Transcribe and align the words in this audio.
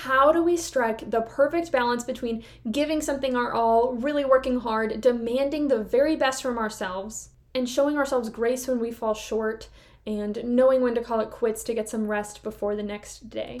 How 0.00 0.32
do 0.32 0.42
we 0.42 0.56
strike 0.56 1.10
the 1.10 1.20
perfect 1.20 1.70
balance 1.70 2.04
between 2.04 2.42
giving 2.70 3.02
something 3.02 3.36
our 3.36 3.52
all, 3.52 3.92
really 3.92 4.24
working 4.24 4.60
hard, 4.60 4.98
demanding 5.02 5.68
the 5.68 5.84
very 5.84 6.16
best 6.16 6.42
from 6.42 6.56
ourselves, 6.56 7.28
and 7.54 7.68
showing 7.68 7.98
ourselves 7.98 8.30
grace 8.30 8.66
when 8.66 8.80
we 8.80 8.92
fall 8.92 9.12
short, 9.12 9.68
and 10.06 10.42
knowing 10.42 10.80
when 10.80 10.94
to 10.94 11.02
call 11.02 11.20
it 11.20 11.30
quits 11.30 11.62
to 11.64 11.74
get 11.74 11.90
some 11.90 12.08
rest 12.08 12.42
before 12.42 12.76
the 12.76 12.82
next 12.82 13.28
day? 13.28 13.60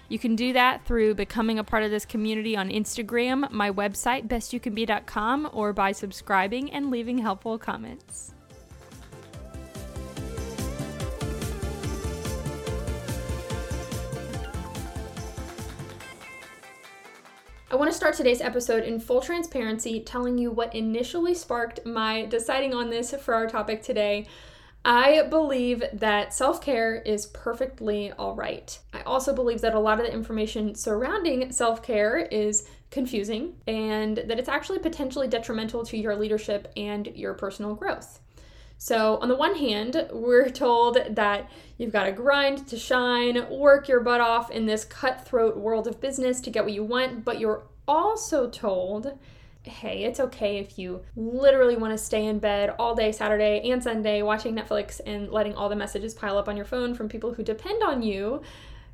You 0.11 0.19
can 0.19 0.35
do 0.35 0.51
that 0.51 0.83
through 0.83 1.15
becoming 1.15 1.57
a 1.57 1.63
part 1.63 1.83
of 1.83 1.89
this 1.89 2.05
community 2.05 2.57
on 2.57 2.67
Instagram, 2.67 3.49
my 3.49 3.71
website, 3.71 4.27
bestyoucanbe.com, 4.27 5.51
or 5.53 5.71
by 5.71 5.93
subscribing 5.93 6.69
and 6.73 6.91
leaving 6.91 7.19
helpful 7.19 7.57
comments. 7.57 8.33
I 17.71 17.75
want 17.77 17.89
to 17.89 17.95
start 17.95 18.15
today's 18.15 18.41
episode 18.41 18.83
in 18.83 18.99
full 18.99 19.21
transparency, 19.21 20.01
telling 20.01 20.37
you 20.37 20.51
what 20.51 20.75
initially 20.75 21.33
sparked 21.33 21.85
my 21.85 22.25
deciding 22.25 22.73
on 22.73 22.89
this 22.89 23.13
for 23.13 23.33
our 23.33 23.47
topic 23.47 23.81
today. 23.81 24.27
I 24.83 25.23
believe 25.23 25.83
that 25.93 26.33
self 26.33 26.61
care 26.61 26.95
is 26.95 27.27
perfectly 27.27 28.11
all 28.13 28.35
right. 28.35 28.77
I 28.93 29.01
also 29.01 29.33
believe 29.33 29.61
that 29.61 29.75
a 29.75 29.79
lot 29.79 29.99
of 29.99 30.05
the 30.05 30.13
information 30.13 30.73
surrounding 30.73 31.51
self 31.51 31.83
care 31.83 32.17
is 32.17 32.67
confusing 32.89 33.55
and 33.67 34.17
that 34.17 34.39
it's 34.39 34.49
actually 34.49 34.79
potentially 34.79 35.27
detrimental 35.27 35.85
to 35.85 35.97
your 35.97 36.15
leadership 36.15 36.71
and 36.75 37.07
your 37.15 37.33
personal 37.35 37.75
growth. 37.75 38.19
So, 38.79 39.17
on 39.17 39.27
the 39.27 39.35
one 39.35 39.55
hand, 39.55 40.07
we're 40.11 40.49
told 40.49 40.97
that 41.11 41.51
you've 41.77 41.93
got 41.93 42.05
to 42.05 42.11
grind 42.11 42.67
to 42.69 42.79
shine, 42.79 43.47
work 43.51 43.87
your 43.87 43.99
butt 43.99 44.21
off 44.21 44.49
in 44.49 44.65
this 44.65 44.83
cutthroat 44.83 45.55
world 45.55 45.85
of 45.85 46.01
business 46.01 46.41
to 46.41 46.49
get 46.49 46.63
what 46.63 46.73
you 46.73 46.83
want, 46.83 47.23
but 47.23 47.39
you're 47.39 47.61
also 47.87 48.49
told 48.49 49.19
hey, 49.63 50.03
it's 50.03 50.19
okay 50.19 50.57
if 50.57 50.79
you 50.79 51.01
literally 51.15 51.75
want 51.75 51.93
to 51.93 51.97
stay 51.97 52.25
in 52.25 52.39
bed 52.39 52.73
all 52.79 52.95
day 52.95 53.11
Saturday 53.11 53.69
and 53.69 53.83
Sunday 53.83 54.21
watching 54.21 54.55
Netflix 54.55 54.99
and 55.05 55.31
letting 55.31 55.53
all 55.53 55.69
the 55.69 55.75
messages 55.75 56.13
pile 56.13 56.37
up 56.37 56.47
on 56.47 56.57
your 56.57 56.65
phone 56.65 56.95
from 56.95 57.07
people 57.07 57.33
who 57.33 57.43
depend 57.43 57.83
on 57.83 58.01
you 58.01 58.41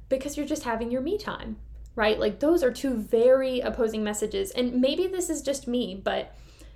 because 0.09 0.35
you're 0.35 0.45
just 0.45 0.63
having 0.63 0.91
your 0.91 1.01
me 1.01 1.17
time, 1.17 1.57
right? 1.95 2.19
Like 2.19 2.39
those 2.39 2.63
are 2.63 2.71
two 2.71 2.97
very 2.97 3.61
opposing 3.61 4.03
messages. 4.03 4.51
And 4.51 4.81
maybe 4.81 5.07
this 5.07 5.29
is 5.29 5.41
just 5.41 5.67
me, 5.67 6.01
but 6.03 6.35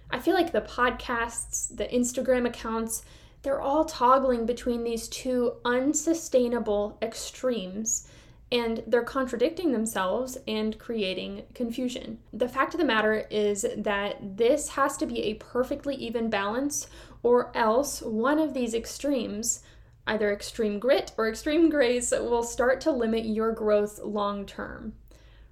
I 0.10 0.20
feel 0.20 0.34
like 0.34 0.52
the 0.52 0.62
podcasts, 0.62 1.76
the 1.76 1.88
Instagram 1.88 2.48
accounts, 2.48 3.04
they're 3.44 3.62
all 3.62 3.86
toggling 3.86 4.46
between 4.46 4.84
these 4.84 5.08
two 5.08 5.54
unsustainable 5.66 6.98
extremes 7.02 8.08
and 8.52 8.84
they're 8.86 9.04
contradicting 9.04 9.72
themselves 9.72 10.38
and 10.48 10.78
creating 10.78 11.44
confusion. 11.54 12.20
The 12.34 12.50
fact 12.50 12.74
of 12.74 12.80
the 12.80 12.86
matter 12.86 13.26
is 13.30 13.66
that 13.78 14.38
this 14.38 14.70
has 14.70 14.98
to 14.98 15.06
be 15.06 15.22
a 15.24 15.36
perfectly 15.36 15.96
even 15.96 16.30
balance, 16.30 16.88
or 17.24 17.56
else 17.56 18.02
one 18.02 18.40
of 18.40 18.54
these 18.54 18.74
extremes, 18.74 19.64
either 20.06 20.34
extreme 20.34 20.80
grit 20.80 21.14
or 21.18 21.30
extreme 21.30 21.70
grace, 21.70 22.12
will 22.12 22.44
start 22.44 22.82
to 22.82 22.92
limit 22.92 23.26
your 23.26 23.54
growth 23.54 24.00
long 24.00 24.46
term. 24.46 24.94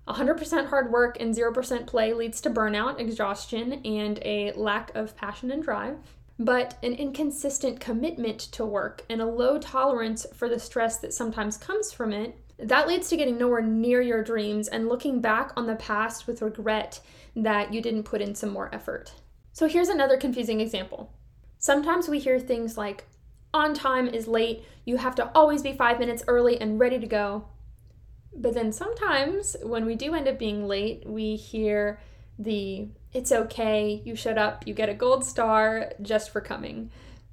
100% 0.08 0.68
hard 0.68 0.92
work 0.92 1.18
and 1.20 1.36
0% 1.36 1.86
play 1.86 2.14
leads 2.14 2.42
to 2.42 2.50
burnout, 2.50 3.00
exhaustion, 3.00 3.74
and 3.86 4.20
a 4.24 4.52
lack 4.54 4.94
of 4.96 5.16
passion 5.16 5.52
and 5.52 5.64
drive. 5.64 5.98
But 6.40 6.78
an 6.82 6.94
inconsistent 6.94 7.80
commitment 7.80 8.40
to 8.40 8.66
work 8.66 9.04
and 9.10 9.22
a 9.22 9.26
low 9.26 9.60
tolerance 9.60 10.26
for 10.34 10.50
the 10.50 10.58
stress 10.58 10.98
that 10.98 11.14
sometimes 11.14 11.58
comes 11.58 11.92
from 11.92 12.12
it 12.12 12.38
that 12.62 12.88
leads 12.88 13.08
to 13.10 13.18
getting 13.18 13.38
nowhere 13.38 13.62
near 13.62 14.02
your 14.02 14.24
dreams 14.24 14.68
and 14.68 14.90
looking 14.90 15.22
back 15.22 15.52
on 15.56 15.68
the 15.68 15.76
past 15.76 16.28
with 16.28 16.42
regret 16.42 17.00
that 17.36 17.74
you 17.74 17.82
didn't 17.82 18.04
put 18.04 18.22
in 18.22 18.36
some 18.36 18.50
more 18.50 18.74
effort. 18.74 19.14
So 19.54 19.68
here's 19.68 19.90
another 19.90 20.18
confusing 20.18 20.60
example. 20.60 21.12
Sometimes 21.58 22.08
we 22.08 22.20
hear 22.20 22.40
things 22.40 22.78
like, 22.78 23.06
on 23.54 23.74
time 23.74 24.08
is 24.08 24.28
late, 24.28 24.64
you 24.86 24.98
have 24.98 25.16
to 25.16 25.30
always 25.34 25.64
be 25.64 25.74
five 25.74 26.00
minutes 26.00 26.24
early 26.28 26.60
and 26.60 26.80
ready 26.80 27.00
to 27.00 27.08
go. 27.08 27.46
But 28.36 28.54
then 28.54 28.72
sometimes 28.72 29.56
when 29.64 29.86
we 29.86 29.96
do 29.96 30.14
end 30.14 30.28
up 30.28 30.38
being 30.38 30.68
late, 30.68 31.04
we 31.06 31.36
hear 31.36 32.00
the, 32.38 32.90
it's 33.12 33.32
okay, 33.32 34.02
you 34.06 34.16
shut 34.16 34.38
up, 34.38 34.68
you 34.68 34.74
get 34.74 34.88
a 34.88 34.94
gold 34.94 35.26
star 35.26 35.94
just 36.02 36.30
for 36.30 36.42
coming. 36.42 36.92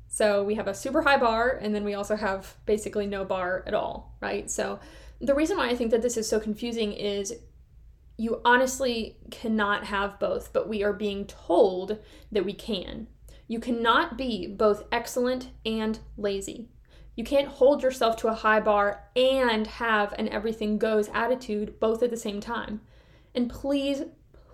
So 0.08 0.42
we 0.42 0.54
have 0.54 0.68
a 0.68 0.74
super 0.74 1.02
high 1.02 1.18
bar, 1.18 1.58
and 1.60 1.74
then 1.74 1.84
we 1.84 1.94
also 1.94 2.16
have 2.16 2.54
basically 2.64 3.06
no 3.06 3.24
bar 3.24 3.62
at 3.66 3.74
all, 3.74 4.14
right? 4.20 4.50
So 4.50 4.80
the 5.20 5.34
reason 5.34 5.56
why 5.56 5.68
I 5.68 5.76
think 5.76 5.90
that 5.90 6.02
this 6.02 6.16
is 6.16 6.28
so 6.28 6.40
confusing 6.40 6.92
is 6.92 7.34
you 8.18 8.40
honestly 8.44 9.18
cannot 9.30 9.84
have 9.84 10.18
both, 10.18 10.52
but 10.52 10.68
we 10.68 10.82
are 10.82 10.92
being 10.92 11.26
told 11.26 11.98
that 12.32 12.44
we 12.44 12.52
can. 12.52 13.08
You 13.48 13.60
cannot 13.60 14.18
be 14.18 14.46
both 14.46 14.84
excellent 14.90 15.50
and 15.64 15.98
lazy. 16.16 16.68
You 17.14 17.24
can't 17.24 17.48
hold 17.48 17.82
yourself 17.82 18.16
to 18.18 18.28
a 18.28 18.34
high 18.34 18.60
bar 18.60 19.04
and 19.14 19.66
have 19.66 20.12
an 20.14 20.28
everything 20.28 20.78
goes 20.78 21.08
attitude 21.14 21.78
both 21.80 22.02
at 22.02 22.10
the 22.10 22.16
same 22.16 22.40
time. 22.40 22.80
And 23.34 23.48
please, 23.48 24.02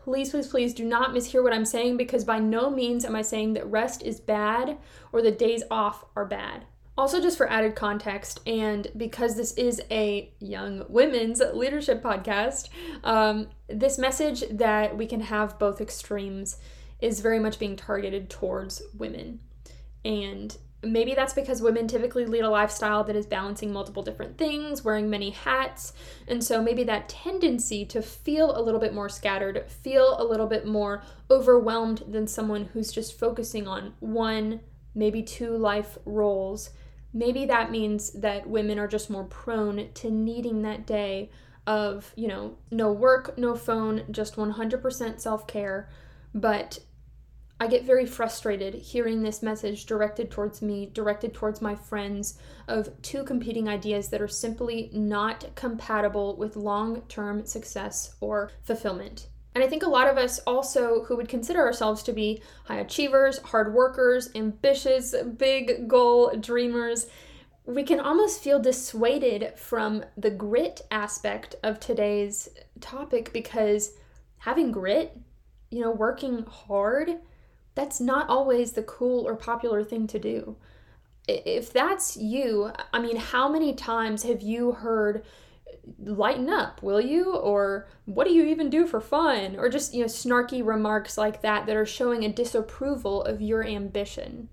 please, 0.05 0.31
please, 0.31 0.47
please 0.49 0.75
do 0.75 0.85
not 0.85 1.11
mishear 1.11 1.43
what 1.43 1.53
I'm 1.53 1.65
saying 1.65 1.97
because 1.97 2.25
by 2.25 2.39
no 2.39 2.71
means 2.71 3.05
am 3.05 3.17
I 3.17 3.23
saying 3.23 3.55
that 3.55 3.67
rest 3.67 4.03
is 4.03 4.21
bad 4.21 4.79
or 5.13 5.23
the 5.23 5.33
days 5.33 5.65
off 5.71 6.05
are 6.15 6.27
bad. 6.27 6.67
Also, 6.97 7.23
just 7.23 7.39
for 7.39 7.51
added 7.51 7.75
context, 7.75 8.41
and 8.47 8.89
because 8.97 9.35
this 9.35 9.53
is 9.55 9.81
a 9.91 10.31
young 10.41 10.85
women's 10.91 11.41
leadership 11.55 12.03
podcast, 12.03 12.69
um, 13.03 13.49
this 13.67 13.99
message 13.99 14.45
that 14.51 14.97
we 14.97 15.07
can 15.07 15.21
have 15.21 15.59
both 15.59 15.81
extremes 15.81 16.59
is 17.01 17.21
very 17.21 17.39
much 17.39 17.59
being 17.59 17.77
targeted 17.77 18.29
towards 18.29 18.83
women. 18.97 19.41
And 20.05 20.55
maybe 20.83 21.15
that's 21.15 21.33
because 21.33 21.63
women 21.63 21.89
typically 21.89 22.27
lead 22.27 22.45
a 22.45 22.51
lifestyle 22.51 23.05
that 23.05 23.17
is 23.17 23.25
balancing 23.25 23.73
multiple 23.73 24.03
different 24.03 24.37
things, 24.37 24.85
wearing 24.85 25.09
many 25.09 25.31
hats. 25.31 25.95
And 26.29 26.45
so 26.45 26.63
maybe 26.63 26.85
that 26.85 27.09
tendency 27.09 27.87
to 27.87 28.03
feel 28.03 28.55
a 28.55 28.61
little 28.61 28.81
bit 28.81 28.93
more 28.93 29.09
scattered, 29.09 29.65
feel 29.71 30.17
a 30.21 30.25
little 30.25 30.47
bit 30.47 30.67
more 30.67 31.03
overwhelmed 31.31 32.03
than 32.07 32.27
someone 32.27 32.67
who's 32.73 32.93
just 32.93 33.19
focusing 33.19 33.67
on 33.67 33.95
one, 34.01 34.61
maybe 34.95 35.23
two 35.23 35.57
life 35.57 35.97
roles 36.05 36.71
maybe 37.13 37.45
that 37.47 37.71
means 37.71 38.11
that 38.13 38.49
women 38.49 38.79
are 38.79 38.89
just 38.89 39.11
more 39.11 39.25
prone 39.25 39.89
to 39.95 40.11
needing 40.11 40.63
that 40.63 40.87
day 40.87 41.31
of, 41.67 42.13
you 42.17 42.29
know, 42.29 42.57
no 42.71 42.91
work, 42.93 43.39
no 43.39 43.55
phone, 43.55 44.05
just 44.11 44.37
100% 44.37 45.21
self 45.21 45.47
care. 45.47 45.89
But 46.35 46.79
I 47.61 47.69
get 47.69 47.85
very 47.85 48.07
frustrated 48.07 48.75
hearing 48.75 49.23
this 49.23 49.41
message 49.41 49.87
directed 49.87 50.33
towards 50.33 50.63
me, 50.63 50.91
directed 50.93 51.33
towards 51.33 51.63
my 51.63 51.77
friends, 51.77 52.37
of 52.67 52.91
two 53.03 53.23
competing 53.23 53.69
ideas 53.69 54.09
that 54.09 54.21
are 54.21 54.27
simply 54.27 54.91
not 54.93 55.55
compatible 55.55 56.37
with 56.37 56.57
long 56.57 57.03
term 57.03 57.47
success 57.47 58.17
or 58.21 58.51
fulfillment. 58.65 59.29
And 59.55 59.63
I 59.63 59.67
think 59.67 59.83
a 59.83 59.89
lot 59.89 60.09
of 60.09 60.17
us 60.17 60.39
also 60.41 61.05
who 61.05 61.17
would 61.17 61.29
consider 61.29 61.61
ourselves 61.61 62.03
to 62.05 62.13
be 62.13 62.43
high 62.65 62.79
achievers, 62.79 63.39
hard 63.39 63.75
workers, 63.75 64.31
ambitious, 64.35 65.15
big 65.37 65.89
goal 65.89 66.35
dreamers, 66.41 67.07
we 67.65 67.85
can 67.85 68.01
almost 68.01 68.43
feel 68.43 68.59
dissuaded 68.59 69.53
from 69.57 70.05
the 70.17 70.31
grit 70.31 70.83
aspect 70.91 71.55
of 71.63 71.79
today's 71.79 72.49
topic 72.81 73.33
because 73.33 73.93
having 74.39 74.73
grit, 74.73 75.17
you 75.71 75.81
know, 75.81 75.91
working 75.91 76.45
hard, 76.45 77.11
that's 77.75 78.01
not 78.01 78.29
always 78.29 78.73
the 78.73 78.83
cool 78.83 79.27
or 79.27 79.37
popular 79.37 79.85
thing 79.85 80.07
to 80.09 80.19
do. 80.19 80.57
If 81.29 81.73
that's 81.73 82.17
you, 82.17 82.73
I 82.93 83.01
mean, 83.01 83.17
how 83.17 83.49
many 83.49 83.75
times 83.75 84.25
have 84.25 84.43
you 84.43 84.73
heard 84.73 85.23
lighten 85.99 86.49
up, 86.49 86.83
will 86.83 87.01
you? 87.01 87.35
Or 87.35 87.89
what 88.05 88.27
do 88.27 88.33
you 88.33 88.45
even 88.45 88.71
do 88.71 88.87
for 88.87 89.01
fun? 89.01 89.57
Or 89.57 89.69
just, 89.69 89.95
you 89.95 90.01
know, 90.01 90.07
snarky 90.07 90.65
remarks 90.65 91.19
like 91.19 91.43
that 91.43 91.67
that 91.67 91.77
are 91.77 91.87
showing 91.87 92.25
a 92.25 92.33
disapproval 92.33 93.23
of 93.23 93.41
your 93.41 93.65
ambition. 93.65 94.49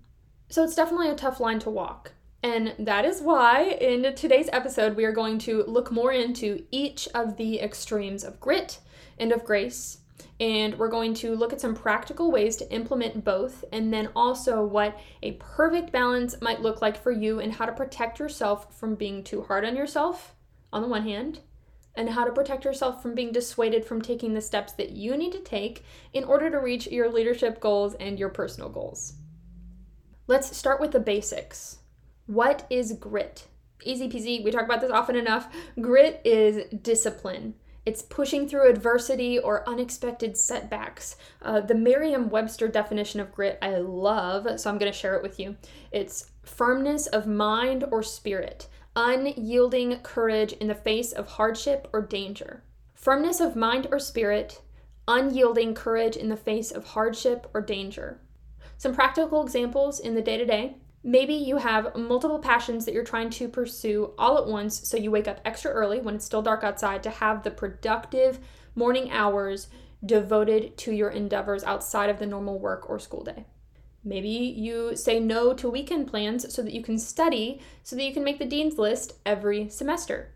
So 0.50 0.64
it's 0.64 0.76
definitely 0.76 1.10
a 1.10 1.16
tough 1.16 1.40
line 1.40 1.60
to 1.60 1.70
walk. 1.70 2.14
And 2.42 2.74
that 2.80 3.06
is 3.06 3.22
why 3.22 3.78
in 3.82 4.16
today's 4.16 4.50
episode, 4.54 4.96
we 4.96 5.06
are 5.06 5.12
going 5.12 5.40
to 5.40 5.64
look 5.64 5.92
more 5.92 6.12
into 6.12 6.64
each 6.72 7.08
of 7.14 7.38
the 7.38 7.60
extremes 7.60 8.24
of 8.24 8.40
grit 8.40 8.80
and 9.18 9.32
of 9.32 9.44
grace. 9.44 9.98
And 10.40 10.78
we're 10.80 10.90
going 10.90 11.14
to 11.16 11.36
look 11.36 11.52
at 11.52 11.60
some 11.60 11.76
practical 11.76 12.32
ways 12.32 12.56
to 12.58 12.72
implement 12.72 13.26
both, 13.26 13.66
and 13.74 13.94
then 13.94 14.08
also 14.16 14.64
what 14.64 14.98
a 15.22 15.34
perfect 15.34 15.92
balance 15.92 16.40
might 16.42 16.62
look 16.62 16.82
like 16.82 16.96
for 16.96 17.12
you 17.12 17.42
and 17.42 17.52
how 17.52 17.66
to 17.66 17.74
protect 17.74 18.20
yourself 18.20 18.80
from 18.80 18.96
being 18.96 19.22
too 19.22 19.42
hard 19.44 19.66
on 19.66 19.76
yourself, 19.76 20.34
on 20.72 20.82
the 20.82 20.88
one 20.88 21.04
hand, 21.04 21.40
and 21.96 22.10
how 22.10 22.24
to 22.24 22.32
protect 22.32 22.64
yourself 22.64 23.02
from 23.02 23.16
being 23.16 23.32
dissuaded 23.32 23.84
from 23.84 24.02
taking 24.02 24.34
the 24.34 24.42
steps 24.42 24.74
that 24.74 24.92
you 24.92 25.18
need 25.18 25.32
to 25.32 25.40
take 25.40 25.84
in 26.14 26.24
order 26.24 26.50
to 26.50 26.60
reach 26.60 26.88
your 26.88 27.12
leadership 27.12 27.60
goals 27.60 27.96
and 27.96 28.18
your 28.20 28.30
personal 28.30 28.70
goals. 28.70 29.14
Let's 30.28 30.56
start 30.56 30.80
with 30.80 30.92
the 30.92 31.00
basics. 31.00 31.80
What 32.28 32.66
is 32.70 32.94
grit? 32.94 33.48
Easy 33.84 34.08
peasy, 34.08 34.44
we 34.44 34.52
talk 34.52 34.66
about 34.66 34.82
this 34.82 34.92
often 34.92 35.16
enough. 35.16 35.48
Grit 35.82 36.22
is 36.24 36.66
discipline. 36.82 37.56
It's 37.86 38.04
pushing 38.04 38.48
through 38.48 38.70
adversity 38.70 39.40
or 39.40 39.68
unexpected 39.68 40.38
setbacks. 40.38 41.16
Uh, 41.42 41.62
the 41.62 41.74
Merriam 41.74 42.30
Webster 42.30 42.68
definition 42.68 43.20
of 43.20 43.32
grit 43.32 43.58
I 43.62 43.78
love, 43.78 44.60
so 44.60 44.70
I'm 44.70 44.78
going 44.78 44.92
to 44.92 44.98
share 44.98 45.16
it 45.16 45.24
with 45.24 45.40
you. 45.40 45.56
It's 45.92 46.30
firmness 46.44 47.08
of 47.08 47.26
mind 47.26 47.86
or 47.92 48.04
spirit, 48.04 48.68
unyielding 48.96 49.98
courage 50.00 50.54
in 50.54 50.68
the 50.68 50.76
face 50.76 51.12
of 51.12 51.28
hardship 51.28 51.88
or 51.94 52.02
danger. 52.02 52.64
Firmness 52.94 53.40
of 53.40 53.56
mind 53.56 53.88
or 53.92 54.00
spirit, 54.00 54.62
unyielding 55.08 55.74
courage 55.74 56.16
in 56.16 56.30
the 56.30 56.38
face 56.38 56.72
of 56.72 56.86
hardship 56.86 57.50
or 57.54 57.62
danger. 57.62 58.20
Some 58.78 58.94
practical 58.94 59.44
examples 59.44 60.00
in 60.00 60.16
the 60.16 60.22
day 60.22 60.38
to 60.38 60.46
day. 60.46 60.78
Maybe 61.04 61.34
you 61.34 61.58
have 61.58 61.96
multiple 61.96 62.40
passions 62.40 62.86
that 62.86 62.94
you're 62.94 63.04
trying 63.04 63.30
to 63.32 63.48
pursue 63.48 64.14
all 64.18 64.38
at 64.38 64.48
once, 64.48 64.88
so 64.88 64.98
you 64.98 65.12
wake 65.12 65.28
up 65.28 65.40
extra 65.46 65.72
early 65.72 66.00
when 66.02 66.16
it's 66.16 66.26
still 66.26 66.42
dark 66.42 66.64
outside 66.64 67.04
to 67.04 67.10
have 67.10 67.44
the 67.44 67.52
productive 67.52 68.40
morning 68.76 69.12
hours 69.12 69.68
devoted 70.06 70.78
to 70.78 70.92
your 70.92 71.10
endeavors 71.10 71.64
outside 71.64 72.10
of 72.10 72.20
the 72.20 72.26
normal 72.26 72.60
work 72.60 72.90
or 72.90 73.00
school 73.00 73.24
day. 73.24 73.46
Maybe 74.04 74.30
you 74.30 74.96
say 74.96 75.20
no 75.20 75.54
to 75.54 75.70
weekend 75.70 76.08
plans 76.08 76.54
so 76.54 76.62
that 76.62 76.74
you 76.74 76.82
can 76.82 76.98
study 76.98 77.62
so 77.84 77.96
that 77.96 78.04
you 78.04 78.14
can 78.14 78.24
make 78.24 78.40
the 78.40 78.46
dean's 78.46 78.78
list 78.78 79.14
every 79.26 79.70
semester. 79.70 80.32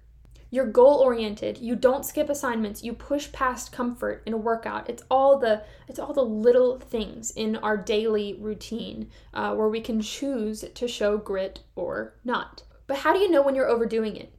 You're 0.53 0.67
goal 0.67 0.97
oriented. 0.97 1.57
You 1.57 1.75
don't 1.75 2.05
skip 2.05 2.29
assignments. 2.29 2.83
You 2.83 2.93
push 2.93 3.31
past 3.31 3.71
comfort 3.71 4.21
in 4.27 4.33
a 4.33 4.37
workout. 4.37 4.87
It's 4.87 5.01
all 5.09 5.39
the 5.39 5.63
it's 5.87 5.97
all 5.97 6.13
the 6.13 6.23
little 6.23 6.79
things 6.79 7.31
in 7.31 7.55
our 7.55 7.75
daily 7.75 8.37
routine 8.39 9.09
uh, 9.33 9.55
where 9.55 9.67
we 9.67 9.81
can 9.81 9.99
choose 9.99 10.63
to 10.75 10.87
show 10.87 11.17
grit 11.17 11.61
or 11.75 12.13
not. 12.23 12.61
But 12.85 12.97
how 12.97 13.13
do 13.13 13.19
you 13.19 13.31
know 13.31 13.41
when 13.41 13.55
you're 13.55 13.67
overdoing 13.67 14.15
it? 14.15 14.31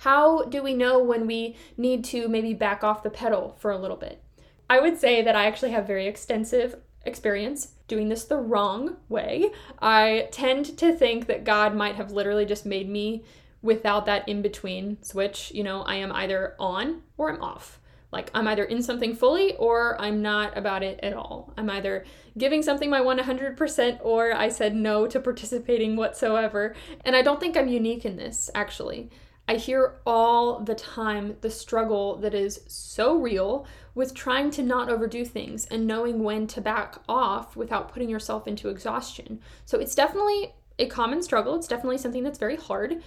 How 0.00 0.44
do 0.44 0.62
we 0.62 0.74
know 0.74 1.02
when 1.02 1.26
we 1.26 1.56
need 1.78 2.04
to 2.06 2.28
maybe 2.28 2.52
back 2.52 2.84
off 2.84 3.02
the 3.02 3.08
pedal 3.08 3.56
for 3.58 3.70
a 3.70 3.78
little 3.78 3.96
bit? 3.96 4.22
I 4.68 4.80
would 4.80 4.98
say 4.98 5.22
that 5.22 5.34
I 5.34 5.46
actually 5.46 5.70
have 5.70 5.86
very 5.86 6.06
extensive 6.06 6.76
experience 7.06 7.72
doing 7.88 8.08
this 8.08 8.24
the 8.24 8.36
wrong 8.36 8.96
way. 9.08 9.50
I 9.80 10.28
tend 10.32 10.76
to 10.78 10.92
think 10.94 11.26
that 11.26 11.44
God 11.44 11.74
might 11.74 11.96
have 11.96 12.12
literally 12.12 12.46
just 12.46 12.64
made 12.66 12.88
me 12.88 13.24
without 13.62 14.06
that 14.06 14.28
in 14.28 14.42
between 14.42 15.02
switch. 15.02 15.50
You 15.52 15.64
know, 15.64 15.82
I 15.82 15.96
am 15.96 16.12
either 16.12 16.54
on 16.58 17.02
or 17.16 17.30
I'm 17.30 17.42
off. 17.42 17.80
Like 18.12 18.30
I'm 18.32 18.46
either 18.46 18.64
in 18.64 18.80
something 18.80 19.16
fully 19.16 19.56
or 19.56 20.00
I'm 20.00 20.22
not 20.22 20.56
about 20.56 20.84
it 20.84 21.00
at 21.02 21.14
all. 21.14 21.52
I'm 21.56 21.68
either 21.68 22.04
giving 22.38 22.62
something 22.62 22.88
my 22.88 23.00
100% 23.00 23.98
or 24.02 24.32
I 24.32 24.48
said 24.48 24.74
no 24.74 25.08
to 25.08 25.18
participating 25.18 25.96
whatsoever. 25.96 26.76
And 27.04 27.16
I 27.16 27.22
don't 27.22 27.40
think 27.40 27.56
I'm 27.56 27.66
unique 27.66 28.04
in 28.04 28.16
this, 28.16 28.50
actually. 28.54 29.10
I 29.46 29.56
hear 29.56 29.96
all 30.06 30.60
the 30.60 30.74
time 30.74 31.36
the 31.42 31.50
struggle 31.50 32.16
that 32.16 32.34
is 32.34 32.60
so 32.66 33.16
real 33.16 33.66
with 33.94 34.14
trying 34.14 34.50
to 34.52 34.62
not 34.62 34.88
overdo 34.88 35.24
things 35.24 35.66
and 35.66 35.86
knowing 35.86 36.22
when 36.22 36.46
to 36.48 36.60
back 36.60 36.96
off 37.08 37.54
without 37.54 37.92
putting 37.92 38.08
yourself 38.08 38.46
into 38.48 38.70
exhaustion. 38.70 39.40
So 39.66 39.78
it's 39.78 39.94
definitely 39.94 40.54
a 40.78 40.86
common 40.86 41.22
struggle. 41.22 41.54
It's 41.54 41.68
definitely 41.68 41.98
something 41.98 42.24
that's 42.24 42.38
very 42.38 42.56
hard. 42.56 43.02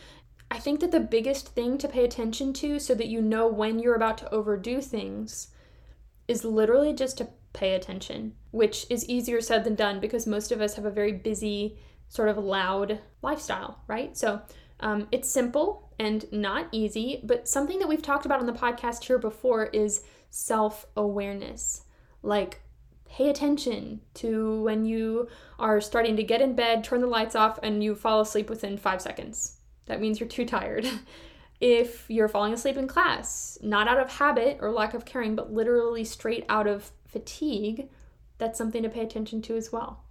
I 0.50 0.60
think 0.60 0.80
that 0.80 0.92
the 0.92 1.00
biggest 1.00 1.50
thing 1.50 1.78
to 1.80 1.88
pay 1.88 2.06
attention 2.06 2.54
to 2.54 2.80
so 2.80 2.94
that 2.96 3.08
you 3.08 3.22
know 3.22 3.48
when 3.48 3.80
you're 3.80 3.96
about 3.96 4.20
to 4.20 4.34
overdo 4.34 4.80
things 4.80 5.48
is 6.28 6.46
literally 6.46 6.94
just 6.94 7.18
to 7.18 7.30
pay 7.54 7.74
attention, 7.74 8.34
which 8.52 8.86
is 8.90 9.10
easier 9.10 9.42
said 9.42 9.64
than 9.64 9.76
done 9.76 10.00
because 10.00 10.28
most 10.28 10.52
of 10.52 10.62
us 10.62 10.76
have 10.76 10.86
a 10.86 10.92
very 10.92 11.12
busy, 11.12 11.78
sort 12.08 12.30
of 12.30 12.38
loud 12.38 13.02
lifestyle, 13.22 13.82
right? 13.88 14.16
So 14.16 14.42
um, 14.80 15.08
it's 15.12 15.30
simple 15.30 15.92
and 16.00 16.26
not 16.32 16.68
easy, 16.72 17.22
but 17.24 17.48
something 17.48 17.80
that 17.80 17.88
we've 17.88 18.02
talked 18.02 18.26
about 18.26 18.40
on 18.40 18.46
the 18.46 18.54
podcast 18.54 19.04
here 19.04 19.18
before 19.18 19.66
is 19.68 20.04
self 20.30 20.86
awareness. 20.96 21.84
Like, 22.22 22.62
pay 23.06 23.30
attention 23.30 24.02
to 24.16 24.62
when 24.62 24.86
you 24.86 25.28
are 25.58 25.82
starting 25.82 26.16
to 26.18 26.24
get 26.24 26.42
in 26.42 26.56
bed, 26.56 26.84
turn 26.84 27.02
the 27.02 27.08
lights 27.08 27.36
off, 27.36 27.60
and 27.64 27.84
you 27.84 27.96
fall 27.96 28.22
asleep 28.22 28.50
within 28.50 28.78
five 28.78 29.02
seconds 29.02 29.58
that 29.88 30.00
means 30.00 30.20
you're 30.20 30.30
too 30.30 30.46
tired. 30.46 30.88
if 31.60 32.06
you're 32.08 32.28
falling 32.28 32.54
asleep 32.54 32.78
in 32.78 32.88
class, 32.88 33.58
not 33.62 33.88
out 33.88 34.00
of 34.00 34.12
habit 34.12 34.60
or 34.62 34.72
lack 34.72 34.94
of 34.94 35.06
caring, 35.06 35.36
but 35.36 35.52
literally 35.52 36.04
straight 36.04 36.46
out 36.48 36.68
of 36.68 36.92
fatigue, 37.08 37.90
that's 38.38 38.58
something 38.58 38.84
to 38.84 38.90
pay 38.90 39.02
attention 39.02 39.42
to 39.44 39.56
as 39.56 39.72
well. 39.72 40.04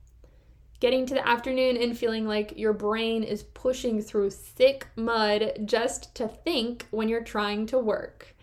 Getting 0.87 1.07
to 1.07 1.15
the 1.15 1.29
afternoon 1.29 1.77
and 1.77 1.99
feeling 1.99 2.29
like 2.29 2.57
your 2.57 2.73
brain 2.73 3.25
is 3.25 3.43
pushing 3.43 4.01
through 4.01 4.31
thick 4.31 4.87
mud 4.95 5.63
just 5.65 6.15
to 6.15 6.29
think 6.29 6.87
when 6.93 7.09
you're 7.09 7.25
trying 7.25 7.67
to 7.67 7.77
work. 7.77 8.37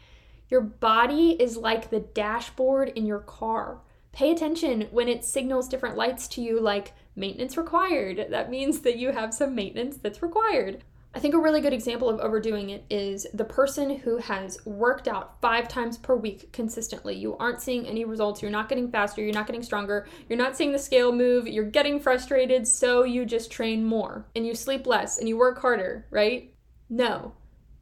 Your 0.50 0.60
body 0.60 1.42
is 1.42 1.56
like 1.56 1.90
the 1.90 2.02
dashboard 2.02 2.90
in 2.90 3.06
your 3.06 3.22
car. 3.22 3.80
Pay 4.12 4.30
attention 4.30 4.90
when 4.92 5.08
it 5.08 5.24
signals 5.24 5.70
different 5.70 5.96
lights 5.96 6.28
to 6.28 6.42
you, 6.42 6.60
like 6.60 6.92
maintenance 7.16 7.56
required. 7.56 8.26
That 8.32 8.50
means 8.50 8.82
that 8.82 8.98
you 8.98 9.14
have 9.14 9.34
some 9.34 9.56
maintenance 9.56 9.96
that's 9.96 10.22
required. 10.22 10.84
I 11.16 11.20
think 11.20 11.36
a 11.36 11.40
really 11.40 11.62
good 11.62 11.74
example 11.74 12.10
of 12.10 12.20
overdoing 12.20 12.72
it 12.72 12.86
is 12.90 13.28
the 13.36 13.46
person 13.46 13.98
who 14.00 14.18
has 14.18 14.58
worked 14.66 15.08
out 15.08 15.40
five 15.42 15.68
times 15.68 15.96
per 15.96 16.16
week 16.16 16.52
consistently. 16.52 17.16
You 17.16 17.38
aren't 17.38 17.62
seeing 17.62 17.86
any 17.86 18.04
results. 18.04 18.42
You're 18.42 18.50
not 18.50 18.68
getting 18.68 18.90
faster. 18.90 19.22
You're 19.22 19.34
not 19.34 19.46
getting 19.46 19.62
stronger. 19.62 20.08
You're 20.28 20.40
not 20.40 20.58
seeing 20.58 20.72
the 20.72 20.80
scale 20.80 21.12
move. 21.12 21.48
You're 21.48 21.70
getting 21.70 22.00
frustrated. 22.00 22.68
So 22.68 23.04
you 23.04 23.26
just 23.26 23.52
train 23.52 23.86
more 23.86 24.26
and 24.36 24.48
you 24.48 24.56
sleep 24.56 24.88
less 24.88 25.20
and 25.20 25.30
you 25.30 25.38
work 25.38 25.60
harder, 25.60 26.08
right? 26.10 26.52
No. 26.90 27.34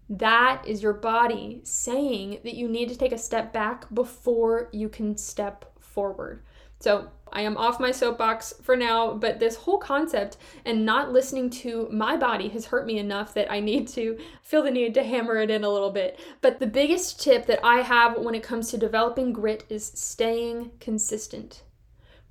That 0.10 0.64
is 0.68 0.84
your 0.84 0.94
body 0.94 1.62
saying 1.64 2.40
that 2.44 2.56
you 2.56 2.68
need 2.68 2.90
to 2.90 2.98
take 2.98 3.14
a 3.14 3.18
step 3.18 3.54
back 3.54 3.86
before 3.94 4.68
you 4.74 4.90
can 4.90 5.16
step 5.16 5.72
forward. 5.80 6.44
So 6.82 7.12
I 7.32 7.42
am 7.44 7.58
off 7.58 7.80
my 7.80 7.92
soapbox 7.92 8.56
for 8.62 8.76
now, 8.76 9.14
but 9.14 9.40
this 9.40 9.56
whole 9.56 9.78
concept 9.78 10.38
and 10.66 10.86
not 10.86 11.14
listening 11.14 11.50
to 11.52 11.88
my 11.92 12.18
body 12.18 12.50
has 12.50 12.66
hurt 12.66 12.86
me 12.88 12.98
enough 12.98 13.34
that 13.36 13.52
I 13.52 13.60
need 13.60 13.88
to 13.90 14.18
feel 14.42 14.64
the 14.64 14.72
need 14.72 14.96
to 14.96 15.04
hammer 15.04 15.38
it 15.38 15.52
in 15.52 15.64
a 15.64 15.70
little 15.70 15.92
bit. 15.92 16.20
But 16.42 16.60
the 16.60 16.68
biggest 16.68 17.22
tip 17.22 17.46
that 17.46 17.64
I 17.64 17.82
have 17.82 18.18
when 18.18 18.36
it 18.36 18.44
comes 18.44 18.70
to 18.72 18.78
developing 18.78 19.32
grit 19.32 19.64
is 19.70 19.86
staying 19.96 20.72
consistent. 20.80 21.64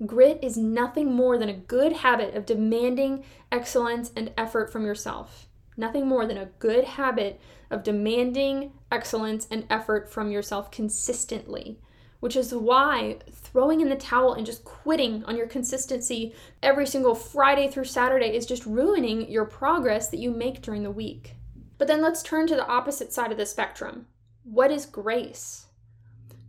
Grit 0.05 0.41
is 0.43 0.57
nothing 0.57 1.13
more 1.15 1.39
than 1.39 1.49
a 1.49 1.55
good 1.55 1.93
habit 1.93 2.35
of 2.35 2.45
demanding 2.45 3.25
excellence 3.53 4.11
and 4.17 4.33
effort 4.37 4.73
from 4.73 4.85
yourself. 4.85 5.47
Nothing 5.77 6.09
more 6.09 6.27
than 6.27 6.39
a 6.39 6.51
good 6.59 6.85
habit 6.85 7.41
of 7.71 7.85
demanding 7.85 8.73
excellence 8.91 9.47
and 9.51 9.65
effort 9.71 10.11
from 10.11 10.31
yourself 10.31 10.71
consistently 10.71 11.79
which 12.21 12.37
is 12.37 12.55
why 12.55 13.17
throwing 13.31 13.81
in 13.81 13.89
the 13.89 13.97
towel 13.97 14.35
and 14.35 14.47
just 14.47 14.65
quitting 14.65 15.25
on 15.25 15.37
your 15.37 15.47
consistency 15.47 16.35
every 16.63 16.87
single 16.87 17.15
Friday 17.15 17.69
through 17.69 17.85
Saturday 17.85 18.37
is 18.37 18.47
just 18.47 18.67
ruining 18.67 19.29
your 19.31 19.45
progress 19.45 20.09
that 20.09 20.21
you 20.21 20.31
make 20.31 20.63
during 20.63 20.83
the 20.83 20.91
week. 20.91 21.35
But 21.79 21.89
then 21.89 22.03
let's 22.03 22.23
turn 22.23 22.47
to 22.47 22.57
the 22.57 22.67
opposite 22.67 23.13
side 23.13 23.33
of 23.33 23.39
the 23.39 23.47
spectrum. 23.47 24.07
What 24.45 24.71
is 24.71 24.87
grace? 24.87 25.67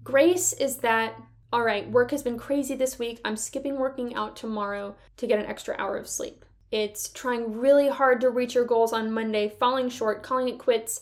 Grace 0.03 0.51
is 0.53 0.77
that, 0.77 1.15
all 1.53 1.63
right, 1.63 1.89
work 1.89 2.11
has 2.11 2.21
been 2.21 2.37
crazy 2.37 2.75
this 2.75 2.99
week. 2.99 3.21
I'm 3.23 3.37
skipping 3.37 3.77
working 3.77 4.13
out 4.13 4.35
tomorrow 4.35 4.95
to 5.17 5.27
get 5.27 5.39
an 5.39 5.45
extra 5.45 5.75
hour 5.77 5.95
of 5.95 6.07
sleep. 6.07 6.43
It's 6.71 7.09
trying 7.09 7.57
really 7.57 7.89
hard 7.89 8.21
to 8.21 8.29
reach 8.29 8.55
your 8.55 8.65
goals 8.65 8.93
on 8.93 9.11
Monday, 9.11 9.49
falling 9.49 9.89
short, 9.89 10.23
calling 10.23 10.47
it 10.47 10.57
quits, 10.57 11.01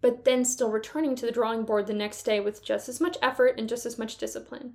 but 0.00 0.24
then 0.24 0.44
still 0.44 0.70
returning 0.70 1.14
to 1.16 1.26
the 1.26 1.32
drawing 1.32 1.64
board 1.64 1.86
the 1.86 1.92
next 1.94 2.22
day 2.22 2.40
with 2.40 2.64
just 2.64 2.88
as 2.88 3.00
much 3.00 3.16
effort 3.20 3.58
and 3.58 3.68
just 3.68 3.84
as 3.84 3.98
much 3.98 4.16
discipline. 4.16 4.74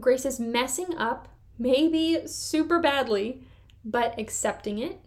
Grace 0.00 0.24
is 0.24 0.40
messing 0.40 0.96
up, 0.96 1.28
maybe 1.58 2.26
super 2.26 2.78
badly, 2.78 3.42
but 3.84 4.18
accepting 4.18 4.78
it, 4.78 5.00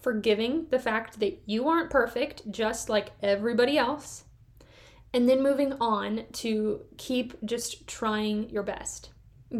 forgiving 0.00 0.66
the 0.70 0.78
fact 0.78 1.20
that 1.20 1.42
you 1.46 1.68
aren't 1.68 1.90
perfect, 1.90 2.50
just 2.50 2.88
like 2.88 3.12
everybody 3.22 3.76
else, 3.76 4.24
and 5.12 5.28
then 5.28 5.42
moving 5.42 5.74
on 5.74 6.24
to 6.32 6.82
keep 6.96 7.34
just 7.44 7.86
trying 7.86 8.48
your 8.50 8.62
best. 8.62 9.10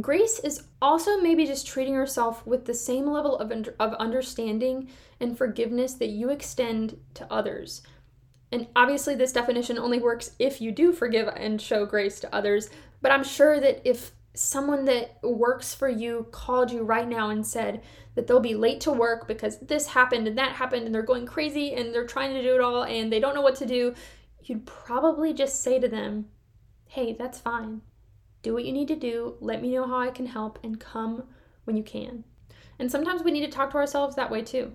Grace 0.00 0.38
is 0.40 0.64
also 0.82 1.18
maybe 1.18 1.47
just 1.47 1.66
treating 1.66 1.94
herself 1.94 2.47
with 2.47 2.66
the 2.66 2.75
same 2.75 3.06
level 3.06 3.38
of, 3.38 3.50
of 3.80 3.94
understanding 3.94 4.90
and 5.18 5.37
forgiveness 5.37 5.94
that 5.94 6.08
you 6.08 6.28
extend 6.28 6.99
to 7.14 7.26
others. 7.32 7.82
And 8.50 8.68
obviously, 8.74 9.14
this 9.14 9.32
definition 9.32 9.78
only 9.78 9.98
works 9.98 10.32
if 10.38 10.60
you 10.60 10.72
do 10.72 10.92
forgive 10.92 11.28
and 11.28 11.60
show 11.60 11.84
grace 11.84 12.18
to 12.20 12.34
others. 12.34 12.70
But 13.02 13.12
I'm 13.12 13.24
sure 13.24 13.60
that 13.60 13.86
if 13.88 14.12
someone 14.34 14.84
that 14.84 15.18
works 15.22 15.74
for 15.74 15.88
you 15.88 16.26
called 16.30 16.70
you 16.70 16.82
right 16.82 17.08
now 17.08 17.30
and 17.30 17.46
said 17.46 17.82
that 18.14 18.26
they'll 18.26 18.40
be 18.40 18.54
late 18.54 18.80
to 18.80 18.92
work 18.92 19.26
because 19.26 19.58
this 19.58 19.88
happened 19.88 20.26
and 20.28 20.38
that 20.38 20.52
happened 20.52 20.86
and 20.86 20.94
they're 20.94 21.02
going 21.02 21.26
crazy 21.26 21.74
and 21.74 21.92
they're 21.92 22.06
trying 22.06 22.32
to 22.32 22.42
do 22.42 22.54
it 22.54 22.60
all 22.60 22.84
and 22.84 23.12
they 23.12 23.20
don't 23.20 23.34
know 23.34 23.42
what 23.42 23.56
to 23.56 23.66
do, 23.66 23.94
you'd 24.44 24.64
probably 24.64 25.32
just 25.32 25.62
say 25.62 25.78
to 25.78 25.88
them, 25.88 26.26
Hey, 26.86 27.12
that's 27.12 27.38
fine. 27.38 27.82
Do 28.42 28.54
what 28.54 28.64
you 28.64 28.72
need 28.72 28.88
to 28.88 28.96
do. 28.96 29.34
Let 29.40 29.60
me 29.60 29.72
know 29.72 29.86
how 29.86 29.98
I 29.98 30.10
can 30.10 30.26
help 30.26 30.58
and 30.62 30.80
come 30.80 31.24
when 31.64 31.76
you 31.76 31.82
can. 31.82 32.24
And 32.78 32.90
sometimes 32.90 33.22
we 33.22 33.30
need 33.30 33.44
to 33.44 33.50
talk 33.50 33.72
to 33.72 33.76
ourselves 33.76 34.16
that 34.16 34.30
way 34.30 34.42
too. 34.42 34.72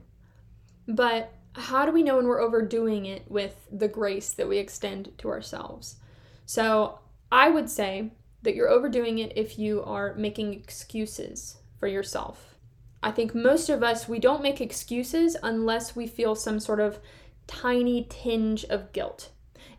But 0.88 1.34
how 1.56 1.86
do 1.86 1.92
we 1.92 2.04
know 2.04 2.18
when 2.18 2.28
we're 2.28 2.42
overdoing 2.42 3.06
it 3.06 3.30
with 3.30 3.68
the 3.72 3.88
grace 3.88 4.32
that 4.34 4.48
we 4.48 4.58
extend 4.58 5.12
to 5.20 5.30
ourselves? 5.30 5.98
So 6.46 7.00
I 7.32 7.50
would 7.50 7.70
say 7.70 8.12
that 8.42 8.56
you're 8.56 8.70
overdoing 8.70 9.20
it 9.20 9.34
if 9.36 9.58
you 9.58 9.84
are 9.84 10.14
making 10.16 10.54
excuses 10.54 11.58
for 11.80 11.88
yourself. 11.88 12.56
I 13.02 13.12
think 13.12 13.36
most 13.36 13.70
of 13.70 13.84
us, 13.84 14.08
we 14.08 14.20
don't 14.20 14.42
make 14.42 14.62
excuses 14.62 15.36
unless 15.44 15.96
we 15.96 16.08
feel 16.08 16.36
some 16.36 16.60
sort 16.60 16.80
of 16.80 17.00
tiny 17.48 18.08
tinge 18.10 18.64
of 18.66 18.94
guilt. 18.94 19.30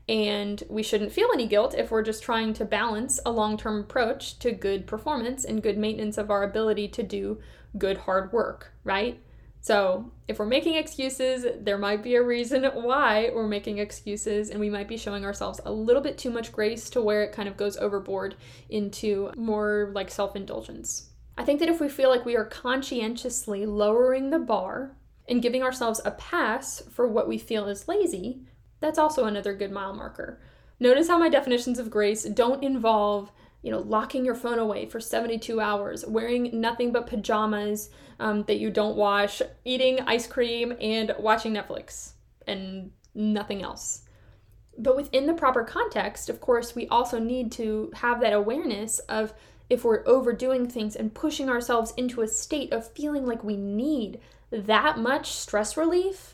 And 0.07 0.63
we 0.69 0.83
shouldn't 0.83 1.13
feel 1.13 1.29
any 1.33 1.47
guilt 1.47 1.75
if 1.75 1.91
we're 1.91 2.03
just 2.03 2.23
trying 2.23 2.53
to 2.55 2.67
balance 2.67 3.19
a 3.25 3.31
long 3.31 3.57
term 3.57 3.81
approach 3.81 4.39
to 4.41 4.53
good 4.53 4.87
performance 4.87 5.45
and 5.45 5.63
good 5.63 5.79
maintenance 5.79 6.19
of 6.19 6.31
our 6.31 6.43
ability 6.43 6.89
to 6.89 7.03
do 7.03 7.41
good 7.79 7.99
hard 7.99 8.31
work, 8.31 8.75
right? 8.85 9.19
So, 9.65 10.13
if 10.29 10.39
we're 10.39 10.45
making 10.45 10.75
excuses, 10.75 11.47
there 11.59 11.79
might 11.79 12.03
be 12.03 12.17
a 12.17 12.23
reason 12.23 12.65
why 12.65 13.31
we're 13.35 13.49
making 13.49 13.79
excuses, 13.79 14.51
and 14.51 14.61
we 14.61 14.69
might 14.69 14.89
be 14.89 14.99
showing 14.99 15.25
ourselves 15.25 15.59
a 15.65 15.73
little 15.73 16.03
bit 16.03 16.19
too 16.19 16.29
much 16.29 16.53
grace 16.53 16.91
to 16.91 17.01
where 17.01 17.23
it 17.23 17.33
kind 17.33 17.49
of 17.49 17.57
goes 17.57 17.79
overboard 17.79 18.35
into 18.69 19.33
more 19.39 19.91
like 19.95 20.11
self 20.11 20.37
indulgence. 20.37 21.09
I 21.39 21.47
think 21.47 21.61
that 21.61 21.71
if 21.71 21.81
we 21.81 21.89
feel 21.89 22.11
like 22.11 22.27
we 22.27 22.37
are 22.37 22.45
conscientiously 22.45 23.65
lowering 23.65 24.29
the 24.29 24.39
bar 24.39 24.99
and 25.31 25.41
giving 25.41 25.63
ourselves 25.63 25.99
a 26.05 26.11
pass 26.11 26.83
for 26.91 27.09
what 27.09 27.27
we 27.27 27.39
feel 27.39 27.67
is 27.67 27.89
lazy, 27.89 28.43
that's 28.81 28.99
also 28.99 29.25
another 29.25 29.55
good 29.55 29.73
mile 29.73 29.95
marker. 29.95 30.43
Notice 30.79 31.09
how 31.09 31.17
my 31.17 31.31
definitions 31.31 31.79
of 31.79 31.89
grace 31.89 32.25
don't 32.25 32.63
involve 32.63 33.33
you 33.65 33.71
know, 33.71 33.79
locking 33.79 34.27
your 34.27 34.35
phone 34.35 34.59
away 34.59 34.85
for 34.85 35.01
72 35.01 35.59
hours, 35.59 36.05
wearing 36.07 36.51
nothing 36.61 36.93
but 36.93 37.07
pajamas 37.07 37.89
um, 38.21 38.43
that 38.43 38.59
you 38.59 38.69
don't 38.69 38.95
wash, 38.95 39.41
eating 39.65 40.01
ice 40.01 40.27
cream, 40.27 40.75
and 40.83 41.15
watching 41.19 41.55
Netflix 41.55 42.13
and 42.47 42.91
nothing 43.15 43.63
else. 43.63 44.03
But 44.77 44.97
within 44.97 45.25
the 45.25 45.33
proper 45.33 45.65
context, 45.65 46.29
of 46.29 46.43
course, 46.43 46.75
we 46.75 46.87
also 46.89 47.19
need 47.19 47.51
to 47.53 47.91
have 47.95 48.21
that 48.21 48.35
awareness 48.35 48.99
of 48.99 49.33
if 49.71 49.83
we're 49.83 50.07
overdoing 50.07 50.69
things 50.69 50.95
and 50.95 51.15
pushing 51.15 51.49
ourselves 51.49 51.95
into 51.97 52.21
a 52.21 52.29
state 52.29 52.71
of 52.71 52.93
feeling 52.93 53.25
like 53.25 53.43
we 53.43 53.57
need 53.57 54.21
that 54.51 54.99
much 54.99 55.33
stress 55.33 55.75
relief 55.75 56.34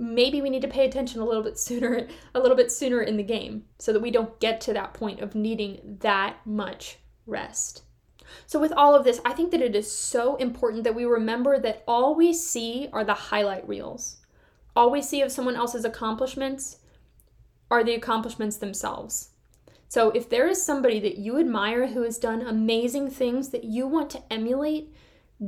maybe 0.00 0.40
we 0.40 0.48
need 0.48 0.62
to 0.62 0.68
pay 0.68 0.86
attention 0.86 1.20
a 1.20 1.24
little 1.24 1.42
bit 1.42 1.58
sooner 1.58 2.08
a 2.34 2.40
little 2.40 2.56
bit 2.56 2.72
sooner 2.72 3.02
in 3.02 3.16
the 3.18 3.22
game 3.22 3.64
so 3.78 3.92
that 3.92 4.00
we 4.00 4.10
don't 4.10 4.40
get 4.40 4.60
to 4.62 4.72
that 4.72 4.94
point 4.94 5.20
of 5.20 5.34
needing 5.34 5.98
that 6.00 6.36
much 6.46 6.98
rest. 7.26 7.82
So 8.46 8.58
with 8.58 8.72
all 8.72 8.94
of 8.94 9.04
this, 9.04 9.20
I 9.24 9.32
think 9.32 9.50
that 9.50 9.60
it 9.60 9.74
is 9.74 9.90
so 9.90 10.36
important 10.36 10.84
that 10.84 10.94
we 10.94 11.04
remember 11.04 11.58
that 11.58 11.82
all 11.86 12.14
we 12.14 12.32
see 12.32 12.88
are 12.92 13.04
the 13.04 13.14
highlight 13.14 13.68
reels. 13.68 14.18
All 14.74 14.90
we 14.90 15.02
see 15.02 15.20
of 15.20 15.32
someone 15.32 15.56
else's 15.56 15.84
accomplishments 15.84 16.78
are 17.70 17.84
the 17.84 17.94
accomplishments 17.94 18.56
themselves. 18.56 19.30
So 19.88 20.10
if 20.10 20.28
there 20.28 20.46
is 20.46 20.62
somebody 20.62 21.00
that 21.00 21.18
you 21.18 21.38
admire 21.38 21.88
who 21.88 22.02
has 22.02 22.18
done 22.18 22.40
amazing 22.42 23.10
things 23.10 23.50
that 23.50 23.64
you 23.64 23.88
want 23.88 24.10
to 24.10 24.22
emulate, 24.32 24.94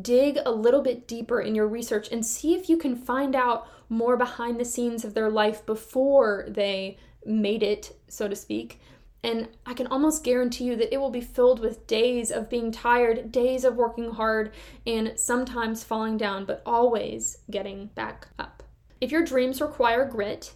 dig 0.01 0.39
a 0.45 0.51
little 0.51 0.81
bit 0.81 1.07
deeper 1.07 1.41
in 1.41 1.55
your 1.55 1.69
research 1.69 2.09
and 2.11 2.25
see 2.25 2.55
if 2.55 2.69
you 2.69 2.77
can 2.77 2.97
find 2.97 3.37
out 3.37 3.69
more 3.89 4.17
behind 4.17 4.59
the 4.59 4.65
scenes 4.65 5.05
of 5.05 5.15
their 5.15 5.31
life 5.31 5.67
before 5.67 6.47
they 6.49 6.97
made 7.27 7.63
it, 7.63 7.97
so 8.09 8.27
to 8.27 8.35
speak. 8.35 8.81
And 9.25 9.49
I 9.67 9.75
can 9.75 9.87
almost 9.87 10.25
guarantee 10.25 10.65
you 10.65 10.77
that 10.77 10.93
it 10.93 10.99
will 10.99 11.11
be 11.11 11.21
filled 11.21 11.61
with 11.61 11.87
days 11.87 12.31
of 12.33 12.51
being 12.51 12.73
tired, 12.73 13.31
days 13.31 13.65
of 13.65 13.77
working 13.77 14.11
hard, 14.11 14.53
and 14.87 15.13
sometimes 15.17 15.85
falling 15.85 16.17
down, 16.17 16.45
but 16.45 16.63
always 16.67 17.39
getting 17.51 17.87
back 17.95 18.29
up. 18.39 18.65
If 19.01 19.13
your 19.13 19.25
dreams 19.25 19.61
require 19.61 20.05
grit, 20.05 20.55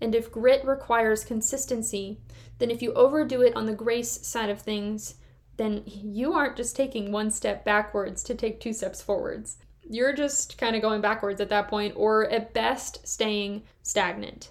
and 0.00 0.14
if 0.14 0.30
grit 0.30 0.64
requires 0.64 1.24
consistency, 1.24 2.20
then 2.58 2.70
if 2.70 2.82
you 2.82 2.92
overdo 2.92 3.40
it 3.40 3.56
on 3.56 3.66
the 3.66 3.74
grace 3.74 4.24
side 4.26 4.50
of 4.50 4.60
things, 4.60 5.14
then 5.56 5.82
you 5.86 6.32
aren't 6.32 6.56
just 6.56 6.76
taking 6.76 7.12
one 7.12 7.30
step 7.30 7.64
backwards 7.64 8.22
to 8.24 8.34
take 8.34 8.60
two 8.60 8.72
steps 8.72 9.02
forwards. 9.02 9.58
You're 9.88 10.12
just 10.12 10.58
kind 10.58 10.74
of 10.74 10.82
going 10.82 11.00
backwards 11.00 11.40
at 11.40 11.48
that 11.50 11.68
point, 11.68 11.94
or 11.96 12.28
at 12.28 12.52
best, 12.52 13.06
staying 13.06 13.62
stagnant. 13.82 14.50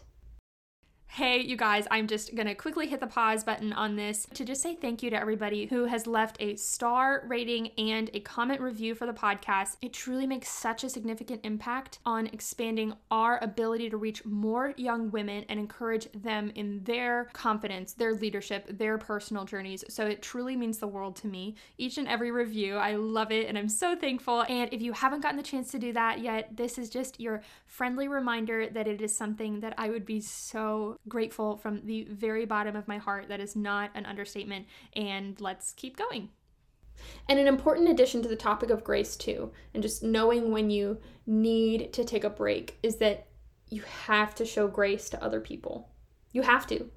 Hey, 1.16 1.40
you 1.40 1.56
guys, 1.56 1.88
I'm 1.92 2.08
just 2.08 2.36
to 2.36 2.56
quickly 2.56 2.88
hit 2.88 3.00
the 3.00 3.08
pause 3.08 3.46
button 3.46 3.72
on 3.72 3.96
this 3.96 4.28
to 4.34 4.44
just 4.44 4.62
say 4.62 4.76
thank 4.76 5.02
you 5.02 5.10
to 5.12 5.16
everybody 5.16 5.66
who 5.66 5.86
has 5.86 6.08
left 6.08 6.36
a 6.42 6.58
star 6.58 7.24
rating 7.26 7.70
and 7.78 8.10
a 8.14 8.20
comment 8.20 8.60
review 8.60 8.94
for 8.96 9.06
the 9.06 9.14
podcast. 9.14 9.78
It 9.82 9.94
truly 9.94 10.28
makes 10.28 10.50
such 10.50 10.84
a 10.84 10.90
significant 10.90 11.40
impact 11.46 12.00
on 12.06 12.28
expanding 12.28 12.96
our 13.12 13.42
ability 13.42 13.90
to 13.92 13.96
reach 13.96 14.26
more 14.26 14.74
young 14.76 15.10
women 15.10 15.46
and 15.48 15.58
encourage 15.58 16.12
them 16.12 16.52
in 16.54 16.84
their 16.84 17.30
confidence, 17.32 17.94
their 17.94 18.16
leadership, 18.16 18.78
their 18.78 18.98
personal 18.98 19.46
journeys. 19.46 19.86
So 19.88 20.06
it 20.08 20.22
truly 20.22 20.58
means 20.58 20.80
the 20.80 20.88
world 20.88 21.16
to 21.18 21.28
me. 21.28 21.56
Each 21.78 21.98
and 21.98 22.10
every 22.10 22.32
review, 22.32 22.76
I 22.76 22.96
love 22.98 23.32
it 23.32 23.48
and 23.48 23.58
I'm 23.58 23.70
so 23.70 23.96
thankful. 23.96 24.44
And 24.50 24.68
if 24.74 24.82
you 24.82 24.92
haven't 24.92 25.22
gotten 25.22 25.38
the 25.38 25.44
chance 25.44 25.72
to 25.72 25.80
do 25.80 25.94
that 25.94 26.20
yet, 26.20 26.58
this 26.58 26.78
is 26.78 26.90
just 26.90 27.22
your 27.22 27.42
friendly 27.68 28.10
reminder 28.10 28.68
that 28.68 28.86
it 28.86 29.00
is 29.00 29.16
something 29.16 29.62
that 29.62 29.76
I 29.78 29.90
would 29.90 30.06
be 30.06 30.20
so 30.20 31.00
grateful 31.08 31.58
from 31.58 31.82
the 31.86 32.08
very 32.10 32.46
bottom 32.46 32.76
of 32.76 32.88
my 32.88 32.98
heart. 32.98 33.28
That 33.30 33.40
is 33.40 33.56
not 33.56 33.92
an 33.94 34.06
understatement. 34.06 34.68
And 34.96 35.40
let's 35.40 35.74
keep 35.74 35.98
going. 35.98 36.30
And 37.28 37.40
an 37.40 37.48
important 37.48 37.90
addition 37.90 38.22
to 38.22 38.28
the 38.28 38.36
topic 38.36 38.70
of 38.70 38.84
grace, 38.84 39.16
too, 39.16 39.52
and 39.74 39.84
just 39.84 40.02
knowing 40.04 40.52
when 40.52 40.70
you 40.70 41.00
need 41.26 41.92
to 41.94 42.06
take 42.06 42.24
a 42.24 42.30
break, 42.30 42.78
is 42.82 42.98
that 42.98 43.28
you 43.70 43.82
have 44.06 44.34
to 44.36 44.46
show 44.46 44.68
grace 44.68 45.10
to 45.10 45.24
other 45.24 45.42
people. 45.42 45.90
You 46.32 46.44
have 46.44 46.68
to. 46.68 46.90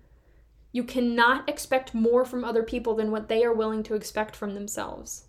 You 0.71 0.85
cannot 0.85 1.49
expect 1.49 1.95
more 1.95 2.25
from 2.25 2.45
other 2.45 2.63
people 2.63 2.95
than 2.95 3.11
what 3.11 3.29
they 3.29 3.43
are 3.43 3.53
willing 3.53 3.83
to 3.85 3.95
expect 3.95 4.37
from 4.37 4.55
themselves. 4.55 5.25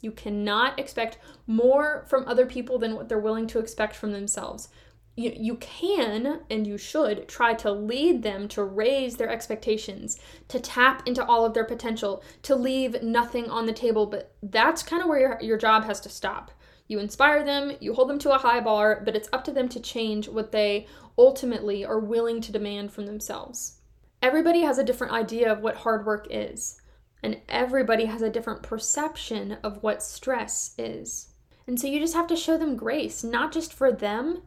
You 0.00 0.10
cannot 0.10 0.78
expect 0.78 1.18
more 1.46 2.06
from 2.08 2.26
other 2.26 2.46
people 2.46 2.78
than 2.78 2.94
what 2.94 3.08
they're 3.08 3.18
willing 3.18 3.46
to 3.48 3.58
expect 3.58 3.94
from 3.94 4.12
themselves 4.12 4.70
you, 5.16 5.32
you 5.36 5.56
can 5.56 6.40
and 6.48 6.66
you 6.66 6.78
should 6.78 7.28
try 7.28 7.54
to 7.54 7.70
lead 7.70 8.22
them 8.22 8.48
to 8.48 8.64
raise 8.64 9.16
their 9.16 9.28
expectations, 9.28 10.18
to 10.48 10.60
tap 10.60 11.06
into 11.06 11.24
all 11.24 11.44
of 11.44 11.54
their 11.54 11.64
potential, 11.64 12.22
to 12.42 12.54
leave 12.54 13.02
nothing 13.02 13.50
on 13.50 13.66
the 13.66 13.72
table. 13.72 14.06
But 14.06 14.34
that's 14.42 14.82
kind 14.82 15.02
of 15.02 15.08
where 15.08 15.20
your, 15.20 15.38
your 15.40 15.58
job 15.58 15.84
has 15.84 16.00
to 16.00 16.08
stop. 16.08 16.50
You 16.88 16.98
inspire 16.98 17.44
them, 17.44 17.76
you 17.80 17.94
hold 17.94 18.08
them 18.08 18.18
to 18.20 18.34
a 18.34 18.38
high 18.38 18.60
bar, 18.60 19.02
but 19.04 19.14
it's 19.14 19.28
up 19.32 19.44
to 19.44 19.52
them 19.52 19.68
to 19.68 19.80
change 19.80 20.28
what 20.28 20.50
they 20.50 20.86
ultimately 21.16 21.84
are 21.84 22.00
willing 22.00 22.40
to 22.40 22.52
demand 22.52 22.92
from 22.92 23.06
themselves. 23.06 23.80
Everybody 24.22 24.62
has 24.62 24.78
a 24.78 24.84
different 24.84 25.12
idea 25.12 25.52
of 25.52 25.60
what 25.60 25.76
hard 25.76 26.04
work 26.04 26.26
is, 26.30 26.80
and 27.22 27.40
everybody 27.48 28.06
has 28.06 28.22
a 28.22 28.30
different 28.30 28.62
perception 28.62 29.58
of 29.62 29.82
what 29.82 30.02
stress 30.02 30.74
is. 30.78 31.28
And 31.66 31.78
so 31.78 31.86
you 31.86 32.00
just 32.00 32.14
have 32.14 32.26
to 32.26 32.36
show 32.36 32.58
them 32.58 32.74
grace, 32.74 33.22
not 33.22 33.52
just 33.52 33.72
for 33.72 33.92
them, 33.92 34.42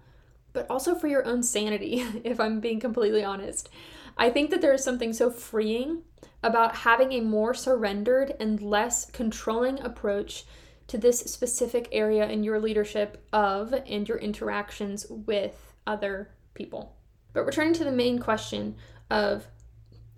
but 0.54 0.70
also 0.70 0.96
for 0.96 1.08
your 1.08 1.26
own 1.26 1.44
sanity, 1.44 2.06
if 2.24 2.40
I'm 2.40 2.60
being 2.60 2.80
completely 2.80 3.24
honest. 3.24 3.70
I 4.18 4.30
think 4.30 4.52
that 4.52 4.62
there 4.62 4.74
is 4.74 4.84
something 4.84 5.12
so 5.12 5.30
freeing 5.30 6.04
about 6.44 6.76
having 6.78 7.12
a 7.12 7.22
more 7.22 7.54
surrendered 7.54 8.36
and 8.40 8.62
less 8.62 9.10
controlling 9.10 9.80
approach 9.82 10.46
to 10.88 10.98
this 10.98 11.20
specific 11.20 11.90
area 11.92 12.28
in 12.30 12.44
your 12.44 12.60
leadership 12.60 13.26
of 13.34 13.74
and 13.88 14.08
your 14.08 14.18
interactions 14.18 15.08
with 15.10 15.74
other 15.88 16.30
people. 16.54 16.96
But 17.34 17.46
returning 17.46 17.74
to 17.74 17.84
the 17.84 17.92
main 17.92 18.20
question 18.20 18.76
of 19.10 19.48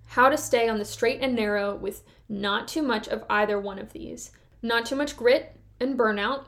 how 0.08 0.30
to 0.30 0.38
stay 0.38 0.68
on 0.68 0.78
the 0.78 0.86
straight 0.86 1.22
and 1.22 1.36
narrow 1.36 1.76
with 1.76 2.04
not 2.28 2.68
too 2.68 2.82
much 2.82 3.08
of 3.08 3.24
either 3.30 3.60
one 3.60 3.80
of 3.80 3.94
these. 3.94 4.32
Not 4.62 4.86
too 4.86 4.96
much 4.96 5.16
grit 5.16 5.56
and 5.80 5.98
burnout, 5.98 6.46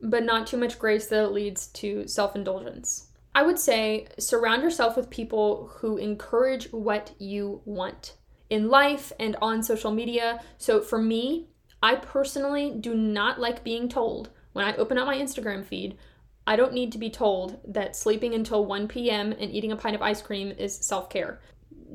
but 0.00 0.24
not 0.24 0.46
too 0.46 0.56
much 0.56 0.78
grace 0.78 1.06
that 1.06 1.32
leads 1.32 1.68
to 1.68 2.06
self 2.06 2.36
indulgence. 2.36 3.08
I 3.34 3.42
would 3.42 3.58
say 3.58 4.06
surround 4.18 4.62
yourself 4.62 4.96
with 4.96 5.10
people 5.10 5.70
who 5.76 5.96
encourage 5.96 6.72
what 6.72 7.12
you 7.18 7.62
want 7.64 8.16
in 8.48 8.68
life 8.68 9.12
and 9.18 9.36
on 9.42 9.62
social 9.62 9.90
media. 9.90 10.40
So 10.58 10.80
for 10.80 11.00
me, 11.00 11.48
I 11.82 11.96
personally 11.96 12.70
do 12.78 12.94
not 12.94 13.40
like 13.40 13.64
being 13.64 13.88
told 13.88 14.30
when 14.54 14.64
I 14.64 14.76
open 14.76 14.98
up 14.98 15.06
my 15.06 15.16
Instagram 15.16 15.64
feed, 15.64 15.98
I 16.46 16.56
don't 16.56 16.72
need 16.72 16.92
to 16.92 16.98
be 16.98 17.10
told 17.10 17.58
that 17.66 17.96
sleeping 17.96 18.34
until 18.34 18.64
1 18.64 18.86
p.m. 18.88 19.32
and 19.32 19.50
eating 19.50 19.72
a 19.72 19.76
pint 19.76 19.96
of 19.96 20.02
ice 20.02 20.22
cream 20.22 20.52
is 20.56 20.76
self 20.76 21.10
care. 21.10 21.40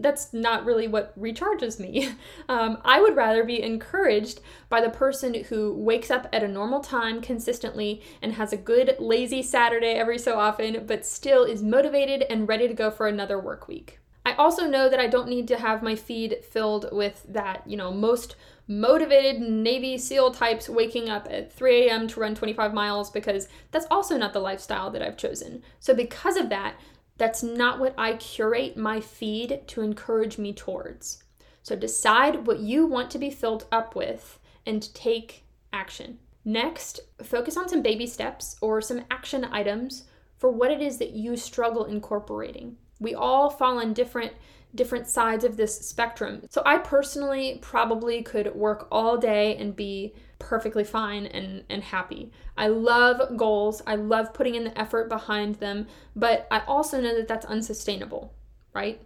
That's 0.01 0.33
not 0.33 0.65
really 0.65 0.87
what 0.87 1.17
recharges 1.19 1.79
me. 1.79 2.09
Um, 2.47 2.79
I 2.83 2.99
would 2.99 3.15
rather 3.15 3.43
be 3.43 3.61
encouraged 3.61 4.39
by 4.69 4.81
the 4.81 4.89
person 4.89 5.35
who 5.35 5.71
wakes 5.73 6.09
up 6.09 6.27
at 6.33 6.41
a 6.41 6.47
normal 6.47 6.79
time 6.79 7.21
consistently 7.21 8.01
and 8.23 8.33
has 8.33 8.51
a 8.51 8.57
good 8.57 8.95
lazy 8.97 9.43
Saturday 9.43 9.93
every 9.93 10.17
so 10.17 10.39
often, 10.39 10.85
but 10.87 11.05
still 11.05 11.43
is 11.43 11.61
motivated 11.61 12.23
and 12.23 12.47
ready 12.47 12.67
to 12.67 12.73
go 12.73 12.89
for 12.89 13.07
another 13.07 13.39
work 13.39 13.67
week. 13.67 13.99
I 14.25 14.33
also 14.33 14.67
know 14.67 14.89
that 14.89 14.99
I 14.99 15.07
don't 15.07 15.29
need 15.29 15.47
to 15.49 15.57
have 15.57 15.83
my 15.83 15.95
feed 15.95 16.43
filled 16.43 16.89
with 16.91 17.25
that, 17.29 17.63
you 17.67 17.77
know, 17.77 17.91
most 17.91 18.35
motivated 18.67 19.41
Navy 19.41 19.97
SEAL 19.97 20.31
types 20.31 20.69
waking 20.69 21.09
up 21.09 21.27
at 21.29 21.51
3 21.51 21.87
a.m. 21.87 22.07
to 22.07 22.19
run 22.19 22.35
25 22.35 22.73
miles 22.73 23.09
because 23.09 23.47
that's 23.71 23.87
also 23.89 24.17
not 24.17 24.33
the 24.33 24.39
lifestyle 24.39 24.91
that 24.91 25.01
I've 25.01 25.17
chosen. 25.17 25.63
So, 25.79 25.95
because 25.95 26.37
of 26.37 26.49
that, 26.49 26.75
that's 27.19 27.43
not 27.43 27.79
what 27.79 27.93
I 27.97 28.13
curate 28.13 28.75
my 28.75 28.99
feed 28.99 29.67
to 29.67 29.81
encourage 29.81 30.39
me 30.39 30.53
towards. 30.53 31.23
So, 31.61 31.75
decide 31.75 32.47
what 32.47 32.59
you 32.59 32.87
want 32.87 33.11
to 33.11 33.19
be 33.19 33.29
filled 33.29 33.65
up 33.71 33.95
with 33.95 34.39
and 34.65 34.93
take 34.95 35.43
action. 35.71 36.17
Next, 36.43 37.01
focus 37.21 37.57
on 37.57 37.69
some 37.69 37.83
baby 37.83 38.07
steps 38.07 38.55
or 38.61 38.81
some 38.81 39.05
action 39.11 39.45
items 39.51 40.05
for 40.37 40.49
what 40.49 40.71
it 40.71 40.81
is 40.81 40.97
that 40.97 41.11
you 41.11 41.35
struggle 41.35 41.85
incorporating. 41.85 42.77
We 42.99 43.13
all 43.13 43.49
fall 43.49 43.79
on 43.79 43.93
different 43.93 44.33
different 44.75 45.07
sides 45.07 45.43
of 45.43 45.57
this 45.57 45.79
spectrum. 45.79 46.43
So 46.49 46.61
I 46.63 46.77
personally 46.77 47.57
probably 47.61 48.21
could 48.21 48.53
work 48.55 48.87
all 48.91 49.17
day 49.17 49.57
and 49.57 49.75
be 49.75 50.13
perfectly 50.39 50.83
fine 50.83 51.25
and, 51.27 51.63
and 51.69 51.83
happy. 51.83 52.31
I 52.57 52.67
love 52.67 53.37
goals, 53.37 53.81
I 53.85 53.95
love 53.95 54.33
putting 54.33 54.55
in 54.55 54.63
the 54.63 54.79
effort 54.79 55.09
behind 55.09 55.55
them, 55.55 55.87
but 56.15 56.47
I 56.49 56.61
also 56.61 56.99
know 56.99 57.15
that 57.15 57.27
that's 57.27 57.45
unsustainable, 57.45 58.33
right? 58.73 59.01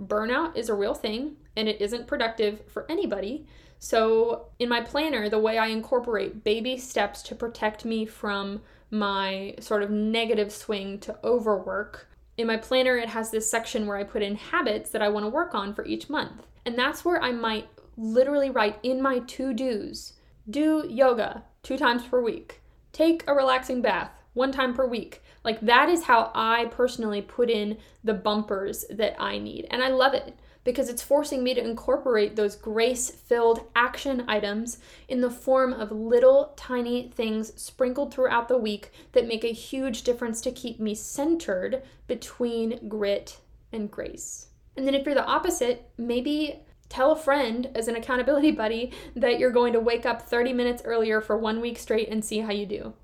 Burnout 0.00 0.56
is 0.56 0.68
a 0.68 0.74
real 0.74 0.94
thing 0.94 1.36
and 1.56 1.68
it 1.68 1.80
isn't 1.80 2.06
productive 2.06 2.62
for 2.68 2.84
anybody. 2.90 3.46
So, 3.78 4.46
in 4.58 4.68
my 4.68 4.80
planner, 4.80 5.28
the 5.28 5.38
way 5.38 5.58
I 5.58 5.66
incorporate 5.66 6.42
baby 6.42 6.78
steps 6.78 7.22
to 7.24 7.34
protect 7.34 7.84
me 7.84 8.06
from 8.06 8.62
my 8.90 9.54
sort 9.60 9.82
of 9.82 9.90
negative 9.90 10.52
swing 10.52 10.98
to 11.00 11.18
overwork 11.22 12.08
in 12.36 12.46
my 12.46 12.56
planner, 12.56 12.96
it 12.96 13.08
has 13.08 13.30
this 13.30 13.50
section 13.50 13.86
where 13.86 13.96
I 13.96 14.04
put 14.04 14.22
in 14.22 14.36
habits 14.36 14.90
that 14.90 15.02
I 15.02 15.08
want 15.08 15.24
to 15.24 15.30
work 15.30 15.54
on 15.54 15.72
for 15.72 15.84
each 15.84 16.08
month. 16.08 16.46
And 16.66 16.78
that's 16.78 17.04
where 17.04 17.22
I 17.22 17.32
might 17.32 17.68
literally 17.96 18.50
write 18.50 18.78
in 18.82 19.00
my 19.00 19.20
to 19.20 19.52
dos 19.52 20.14
do 20.48 20.86
yoga 20.88 21.44
two 21.62 21.76
times 21.76 22.04
per 22.04 22.20
week, 22.20 22.60
take 22.92 23.24
a 23.26 23.34
relaxing 23.34 23.82
bath 23.82 24.10
one 24.34 24.52
time 24.52 24.74
per 24.74 24.86
week. 24.86 25.22
Like 25.44 25.60
that 25.60 25.88
is 25.88 26.04
how 26.04 26.30
I 26.34 26.66
personally 26.66 27.22
put 27.22 27.50
in 27.50 27.78
the 28.02 28.14
bumpers 28.14 28.84
that 28.90 29.20
I 29.20 29.38
need. 29.38 29.66
And 29.70 29.82
I 29.82 29.88
love 29.88 30.14
it 30.14 30.38
because 30.64 30.88
it's 30.88 31.02
forcing 31.02 31.44
me 31.44 31.54
to 31.54 31.62
incorporate 31.64 32.36
those 32.36 32.56
grace 32.56 33.10
filled 33.10 33.60
action 33.76 34.24
items 34.26 34.78
in 35.08 35.20
the 35.20 35.30
form 35.30 35.72
of 35.74 35.92
little 35.92 36.54
tiny 36.56 37.10
things 37.14 37.52
sprinkled 37.60 38.12
throughout 38.12 38.48
the 38.48 38.58
week 38.58 38.90
that 39.12 39.28
make 39.28 39.44
a 39.44 39.52
huge 39.52 40.02
difference 40.02 40.40
to 40.40 40.50
keep 40.50 40.80
me 40.80 40.94
centered 40.94 41.82
between 42.06 42.88
grit 42.88 43.38
and 43.72 43.90
grace. 43.90 44.48
And 44.76 44.86
then 44.86 44.94
if 44.94 45.04
you're 45.04 45.14
the 45.14 45.24
opposite, 45.24 45.90
maybe 45.98 46.60
tell 46.94 47.10
a 47.10 47.16
friend 47.16 47.68
as 47.74 47.88
an 47.88 47.96
accountability 47.96 48.52
buddy 48.52 48.92
that 49.16 49.40
you're 49.40 49.50
going 49.50 49.72
to 49.72 49.80
wake 49.80 50.06
up 50.06 50.22
30 50.22 50.52
minutes 50.52 50.82
earlier 50.84 51.20
for 51.20 51.36
one 51.36 51.60
week 51.60 51.76
straight 51.76 52.08
and 52.08 52.24
see 52.24 52.38
how 52.38 52.52
you 52.52 52.64
do. 52.64 52.94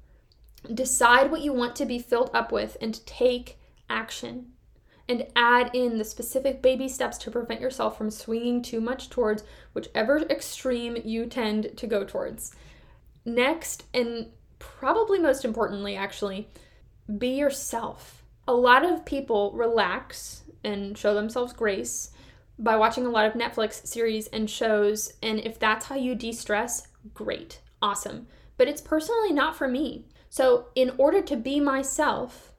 Decide 0.72 1.28
what 1.28 1.40
you 1.40 1.52
want 1.52 1.74
to 1.74 1.84
be 1.84 1.98
filled 1.98 2.30
up 2.32 2.52
with 2.52 2.76
and 2.80 3.04
take 3.04 3.58
action 3.88 4.52
and 5.08 5.26
add 5.34 5.72
in 5.74 5.98
the 5.98 6.04
specific 6.04 6.62
baby 6.62 6.86
steps 6.86 7.18
to 7.18 7.32
prevent 7.32 7.60
yourself 7.60 7.98
from 7.98 8.12
swinging 8.12 8.62
too 8.62 8.80
much 8.80 9.10
towards 9.10 9.42
whichever 9.72 10.18
extreme 10.18 10.96
you 11.04 11.26
tend 11.26 11.76
to 11.76 11.88
go 11.88 12.04
towards. 12.04 12.54
Next, 13.24 13.86
and 13.92 14.28
probably 14.60 15.18
most 15.18 15.44
importantly, 15.44 15.96
actually, 15.96 16.48
be 17.18 17.30
yourself. 17.30 18.22
A 18.46 18.54
lot 18.54 18.84
of 18.84 19.04
people 19.04 19.50
relax 19.50 20.44
and 20.62 20.96
show 20.96 21.12
themselves 21.12 21.52
grace 21.52 22.12
by 22.62 22.76
watching 22.76 23.06
a 23.06 23.10
lot 23.10 23.26
of 23.26 23.32
Netflix 23.32 23.86
series 23.86 24.28
and 24.28 24.48
shows, 24.48 25.12
and 25.22 25.40
if 25.40 25.58
that's 25.58 25.86
how 25.86 25.96
you 25.96 26.14
de 26.14 26.32
stress, 26.32 26.88
great, 27.14 27.60
awesome. 27.82 28.26
But 28.56 28.68
it's 28.68 28.82
personally 28.82 29.32
not 29.32 29.56
for 29.56 29.66
me. 29.66 30.06
So, 30.28 30.68
in 30.74 30.92
order 30.98 31.22
to 31.22 31.36
be 31.36 31.58
myself, 31.58 32.50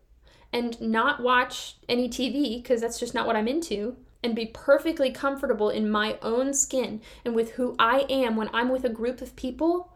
and 0.53 0.79
not 0.81 1.21
watch 1.21 1.77
any 1.87 2.09
TV 2.09 2.61
because 2.61 2.81
that's 2.81 2.99
just 2.99 3.13
not 3.13 3.25
what 3.25 3.35
I'm 3.35 3.47
into 3.47 3.95
and 4.23 4.35
be 4.35 4.47
perfectly 4.47 5.11
comfortable 5.11 5.69
in 5.69 5.89
my 5.89 6.17
own 6.21 6.53
skin 6.53 7.01
and 7.25 7.33
with 7.33 7.51
who 7.51 7.75
I 7.79 8.05
am 8.09 8.35
when 8.35 8.49
I'm 8.53 8.69
with 8.69 8.83
a 8.83 8.89
group 8.89 9.21
of 9.21 9.35
people, 9.35 9.93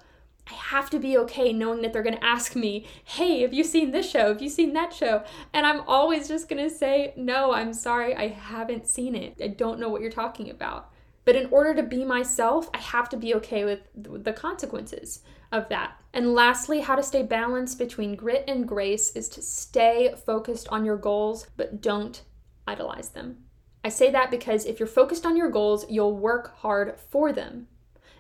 I 0.50 0.54
have 0.54 0.90
to 0.92 1.00
be 1.00 1.18
okay 1.20 1.52
knowing 1.52 1.82
that 1.82 1.92
they're 1.92 2.04
going 2.04 2.18
to 2.18 2.26
ask 2.26 2.56
me, 2.56 2.86
Hey, 3.04 3.42
have 3.42 3.54
you 3.54 3.64
seen 3.64 3.92
this 3.92 4.10
show? 4.10 4.28
Have 4.28 4.42
you 4.42 4.50
seen 4.50 4.74
that 4.74 4.94
show? 4.94 5.24
And 5.54 5.66
I'm 5.66 5.82
always 5.82 6.28
just 6.28 6.48
going 6.48 6.64
to 6.64 6.76
say, 6.76 7.14
No, 7.16 7.52
I'm 7.52 7.74
sorry, 7.74 8.16
I 8.16 8.28
haven't 8.28 8.88
seen 8.88 9.16
it. 9.16 9.40
I 9.44 9.48
don't 9.48 9.80
know 9.80 9.90
what 9.90 10.02
you're 10.02 10.12
talking 10.12 10.50
about. 10.50 10.92
But 11.26 11.36
in 11.36 11.48
order 11.50 11.74
to 11.74 11.84
be 11.84 12.06
myself, 12.06 12.70
I 12.74 12.78
have 12.78 13.10
to 13.10 13.18
be 13.18 13.34
okay 13.36 13.66
with 13.66 13.80
the 13.96 14.34
consequences 14.34 15.22
of 15.52 15.68
that. 15.70 16.00
And 16.14 16.36
lastly, 16.36 16.82
how 16.82 16.96
to 16.96 17.02
stay 17.02 17.24
balanced 17.24 17.80
between 17.80 18.16
grit 18.16 18.44
and 18.48 18.68
grace 18.68 19.12
is 19.16 19.28
to 19.30 19.42
stay 19.42 20.14
focused 20.26 20.68
on 20.70 20.86
your 20.86 20.98
goals, 20.98 21.48
but 21.58 21.82
don't 21.82 22.22
idolize 22.68 23.10
them. 23.10 23.38
I 23.84 23.90
say 23.90 24.12
that 24.12 24.32
because 24.32 24.66
if 24.66 24.80
you're 24.80 24.88
focused 24.88 25.26
on 25.26 25.36
your 25.36 25.50
goals, 25.50 25.86
you'll 25.90 26.16
work 26.16 26.56
hard 26.58 27.00
for 27.10 27.34
them. 27.34 27.68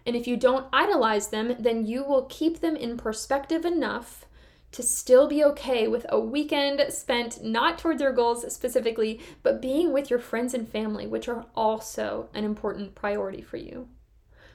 And 0.05 0.15
if 0.15 0.27
you 0.27 0.37
don't 0.37 0.67
idolize 0.71 1.27
them, 1.29 1.55
then 1.59 1.85
you 1.85 2.03
will 2.03 2.25
keep 2.25 2.59
them 2.59 2.75
in 2.75 2.97
perspective 2.97 3.65
enough 3.65 4.25
to 4.71 4.83
still 4.83 5.27
be 5.27 5.43
okay 5.43 5.87
with 5.87 6.05
a 6.09 6.19
weekend 6.19 6.81
spent 6.89 7.43
not 7.43 7.79
towards 7.79 8.01
your 8.01 8.11
goals 8.11 8.53
specifically, 8.53 9.21
but 9.41 9.61
being 9.61 9.93
with 9.93 10.09
your 10.09 10.19
friends 10.19 10.53
and 10.53 10.67
family, 10.67 11.07
which 11.07 11.29
are 11.29 11.45
also 11.55 12.27
an 12.33 12.43
important 12.43 12.93
priority 12.93 13.41
for 13.41 13.57
you. 13.57 13.87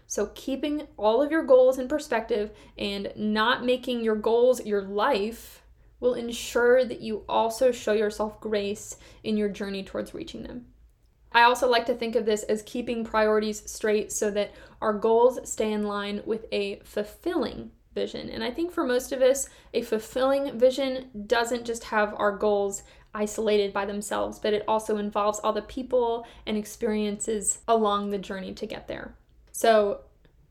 So, 0.06 0.30
keeping 0.34 0.88
all 0.96 1.22
of 1.22 1.30
your 1.30 1.44
goals 1.44 1.78
in 1.78 1.88
perspective 1.88 2.50
and 2.76 3.12
not 3.16 3.64
making 3.64 4.02
your 4.02 4.16
goals 4.16 4.66
your 4.66 4.82
life 4.82 5.62
will 6.00 6.14
ensure 6.14 6.84
that 6.84 7.00
you 7.00 7.24
also 7.28 7.70
show 7.70 7.92
yourself 7.92 8.40
grace 8.40 8.96
in 9.22 9.36
your 9.36 9.48
journey 9.48 9.84
towards 9.84 10.12
reaching 10.12 10.42
them. 10.42 10.66
I 11.32 11.42
also 11.42 11.68
like 11.68 11.86
to 11.86 11.94
think 11.94 12.16
of 12.16 12.26
this 12.26 12.42
as 12.44 12.62
keeping 12.62 13.04
priorities 13.04 13.68
straight 13.70 14.12
so 14.12 14.30
that 14.32 14.52
our 14.80 14.92
goals 14.92 15.38
stay 15.50 15.72
in 15.72 15.84
line 15.84 16.22
with 16.26 16.46
a 16.50 16.80
fulfilling 16.80 17.70
vision. 17.94 18.28
And 18.28 18.42
I 18.42 18.50
think 18.50 18.72
for 18.72 18.84
most 18.84 19.12
of 19.12 19.22
us, 19.22 19.48
a 19.74 19.82
fulfilling 19.82 20.58
vision 20.58 21.10
doesn't 21.26 21.64
just 21.64 21.84
have 21.84 22.14
our 22.16 22.36
goals 22.36 22.82
isolated 23.14 23.72
by 23.72 23.84
themselves, 23.84 24.38
but 24.38 24.54
it 24.54 24.64
also 24.68 24.96
involves 24.96 25.40
all 25.40 25.52
the 25.52 25.62
people 25.62 26.26
and 26.46 26.56
experiences 26.56 27.58
along 27.66 28.10
the 28.10 28.18
journey 28.18 28.52
to 28.54 28.66
get 28.66 28.86
there. 28.86 29.14
So, 29.52 30.02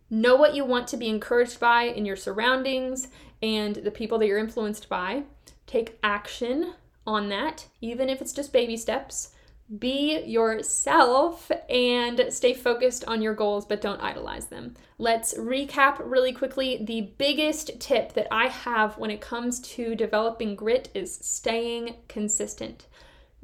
know 0.10 0.36
what 0.36 0.56
you 0.56 0.66
want 0.66 0.88
to 0.90 0.98
be 0.98 1.08
encouraged 1.08 1.60
by 1.60 1.84
in 1.84 2.06
your 2.06 2.16
surroundings 2.16 3.08
and 3.42 3.76
the 3.76 3.92
people 3.92 4.18
that 4.18 4.28
you're 4.28 4.38
influenced 4.38 4.90
by. 4.90 5.24
Take 5.68 5.98
action 6.04 6.74
on 7.06 7.30
that, 7.30 7.68
even 7.80 8.10
if 8.10 8.22
it's 8.22 8.34
just 8.34 8.52
baby 8.52 8.76
steps. 8.76 9.34
Be 9.78 10.20
yourself 10.22 11.52
and 11.70 12.26
stay 12.30 12.54
focused 12.56 13.06
on 13.06 13.22
your 13.22 13.36
goals, 13.36 13.68
but 13.68 13.82
don't 13.82 14.02
idolize 14.02 14.48
them. 14.48 14.76
Let's 14.98 15.36
recap 15.36 16.00
really 16.00 16.34
quickly. 16.34 16.84
The 16.84 17.14
biggest 17.20 17.80
tip 17.80 18.14
that 18.14 18.28
I 18.32 18.48
have 18.48 18.98
when 18.98 19.12
it 19.12 19.22
comes 19.22 19.60
to 19.76 19.94
developing 19.94 20.56
grit 20.56 20.90
is 20.96 21.14
staying 21.14 21.98
consistent. 22.08 22.88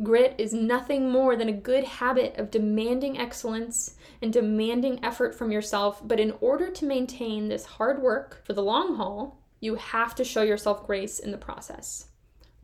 Grit 0.01 0.33
is 0.39 0.51
nothing 0.51 1.11
more 1.11 1.35
than 1.35 1.47
a 1.47 1.53
good 1.53 1.83
habit 1.83 2.39
of 2.39 2.49
demanding 2.49 3.19
excellence 3.19 3.95
and 4.19 4.33
demanding 4.33 5.05
effort 5.05 5.35
from 5.35 5.51
yourself. 5.51 6.01
But 6.05 6.19
in 6.19 6.33
order 6.41 6.71
to 6.71 6.85
maintain 6.85 7.49
this 7.49 7.65
hard 7.65 8.01
work 8.01 8.41
for 8.43 8.53
the 8.53 8.63
long 8.63 8.95
haul, 8.95 9.39
you 9.59 9.75
have 9.75 10.15
to 10.15 10.23
show 10.23 10.41
yourself 10.41 10.87
grace 10.87 11.19
in 11.19 11.29
the 11.29 11.37
process 11.37 12.07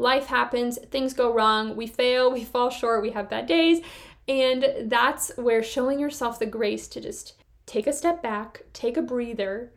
life 0.02 0.26
happens, 0.26 0.80
things 0.90 1.14
go 1.14 1.32
wrong, 1.32 1.76
we 1.76 1.88
fail, 1.88 2.32
we 2.32 2.44
fall 2.44 2.70
short, 2.70 3.02
we 3.02 3.12
have 3.12 3.30
bad 3.30 3.46
days. 3.46 3.82
And 4.28 4.66
that's 4.84 5.32
where 5.38 5.64
showing 5.64 6.00
yourself 6.00 6.40
the 6.40 6.46
grace 6.46 6.88
to 6.90 7.02
just 7.02 7.34
take 7.66 7.88
a 7.88 7.94
step 7.94 8.22
back, 8.22 8.64
take 8.74 8.98
a 8.98 9.02
breather, 9.02 9.72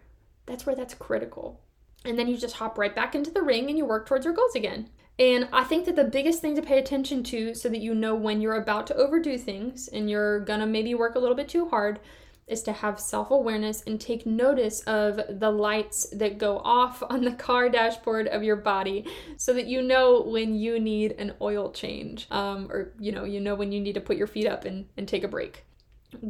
that's 0.46 0.66
where 0.66 0.74
that's 0.74 0.94
critical. 0.94 1.60
And 2.04 2.18
then 2.18 2.28
you 2.28 2.36
just 2.36 2.56
hop 2.56 2.76
right 2.76 2.94
back 2.94 3.14
into 3.14 3.30
the 3.30 3.42
ring 3.42 3.68
and 3.68 3.78
you 3.78 3.84
work 3.84 4.06
towards 4.06 4.24
your 4.24 4.34
goals 4.34 4.54
again. 4.54 4.90
And 5.18 5.48
I 5.52 5.64
think 5.64 5.84
that 5.84 5.96
the 5.96 6.04
biggest 6.04 6.40
thing 6.40 6.56
to 6.56 6.62
pay 6.62 6.78
attention 6.78 7.22
to 7.24 7.54
so 7.54 7.68
that 7.68 7.80
you 7.80 7.94
know 7.94 8.14
when 8.14 8.40
you're 8.40 8.56
about 8.56 8.86
to 8.88 8.96
overdo 8.96 9.38
things 9.38 9.88
and 9.88 10.10
you're 10.10 10.40
gonna 10.40 10.66
maybe 10.66 10.94
work 10.94 11.14
a 11.14 11.18
little 11.18 11.36
bit 11.36 11.48
too 11.48 11.68
hard 11.68 12.00
is 12.46 12.62
to 12.62 12.72
have 12.72 13.00
self 13.00 13.30
awareness 13.30 13.82
and 13.86 14.00
take 14.00 14.26
notice 14.26 14.80
of 14.82 15.20
the 15.28 15.50
lights 15.50 16.06
that 16.10 16.38
go 16.38 16.58
off 16.58 17.02
on 17.08 17.24
the 17.24 17.32
car 17.32 17.68
dashboard 17.68 18.28
of 18.28 18.42
your 18.42 18.56
body 18.56 19.06
so 19.36 19.52
that 19.54 19.66
you 19.66 19.82
know 19.82 20.22
when 20.22 20.54
you 20.54 20.78
need 20.78 21.12
an 21.12 21.32
oil 21.40 21.70
change 21.70 22.26
um, 22.30 22.70
or 22.70 22.92
you 22.98 23.12
know 23.12 23.24
you 23.24 23.40
know 23.40 23.54
when 23.54 23.72
you 23.72 23.80
need 23.80 23.94
to 23.94 24.00
put 24.00 24.16
your 24.16 24.26
feet 24.26 24.46
up 24.46 24.64
and, 24.64 24.86
and 24.96 25.08
take 25.08 25.24
a 25.24 25.28
break. 25.28 25.64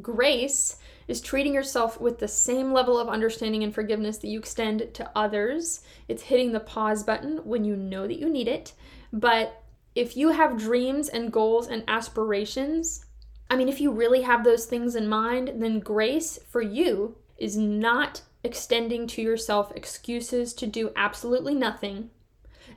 Grace 0.00 0.77
is 1.09 1.20
treating 1.20 1.53
yourself 1.53 2.00
with 2.00 2.18
the 2.18 2.29
same 2.29 2.72
level 2.72 2.98
of 2.98 3.09
understanding 3.09 3.62
and 3.62 3.74
forgiveness 3.74 4.18
that 4.18 4.29
you 4.29 4.38
extend 4.38 4.94
to 4.94 5.11
others. 5.14 5.83
It's 6.09 6.22
hitting 6.22 6.53
the 6.53 6.61
pause 6.61 7.03
button 7.03 7.38
when 7.44 7.64
you 7.64 7.77
know 7.77 8.07
that 8.07 8.18
you 8.18 8.31
need 8.31 8.48
it. 8.48 8.72
But 9.12 9.62
if 9.94 10.16
you 10.16 10.31
have 10.31 10.59
dreams 10.59 11.09
and 11.09 11.33
goals 11.33 11.68
and 11.68 11.85
aspirations 11.87 13.05
I 13.50 13.57
mean, 13.57 13.68
if 13.68 13.80
you 13.80 13.90
really 13.90 14.22
have 14.22 14.44
those 14.44 14.66
things 14.66 14.94
in 14.96 15.09
mind, 15.09 15.52
then 15.57 15.80
grace 15.80 16.38
for 16.48 16.62
you 16.62 17.16
is 17.37 17.57
not 17.57 18.22
extending 18.42 19.07
to 19.09 19.22
yourself 19.22 19.72
excuses 19.74 20.52
to 20.54 20.66
do 20.66 20.92
absolutely 20.96 21.54
nothing, 21.54 22.11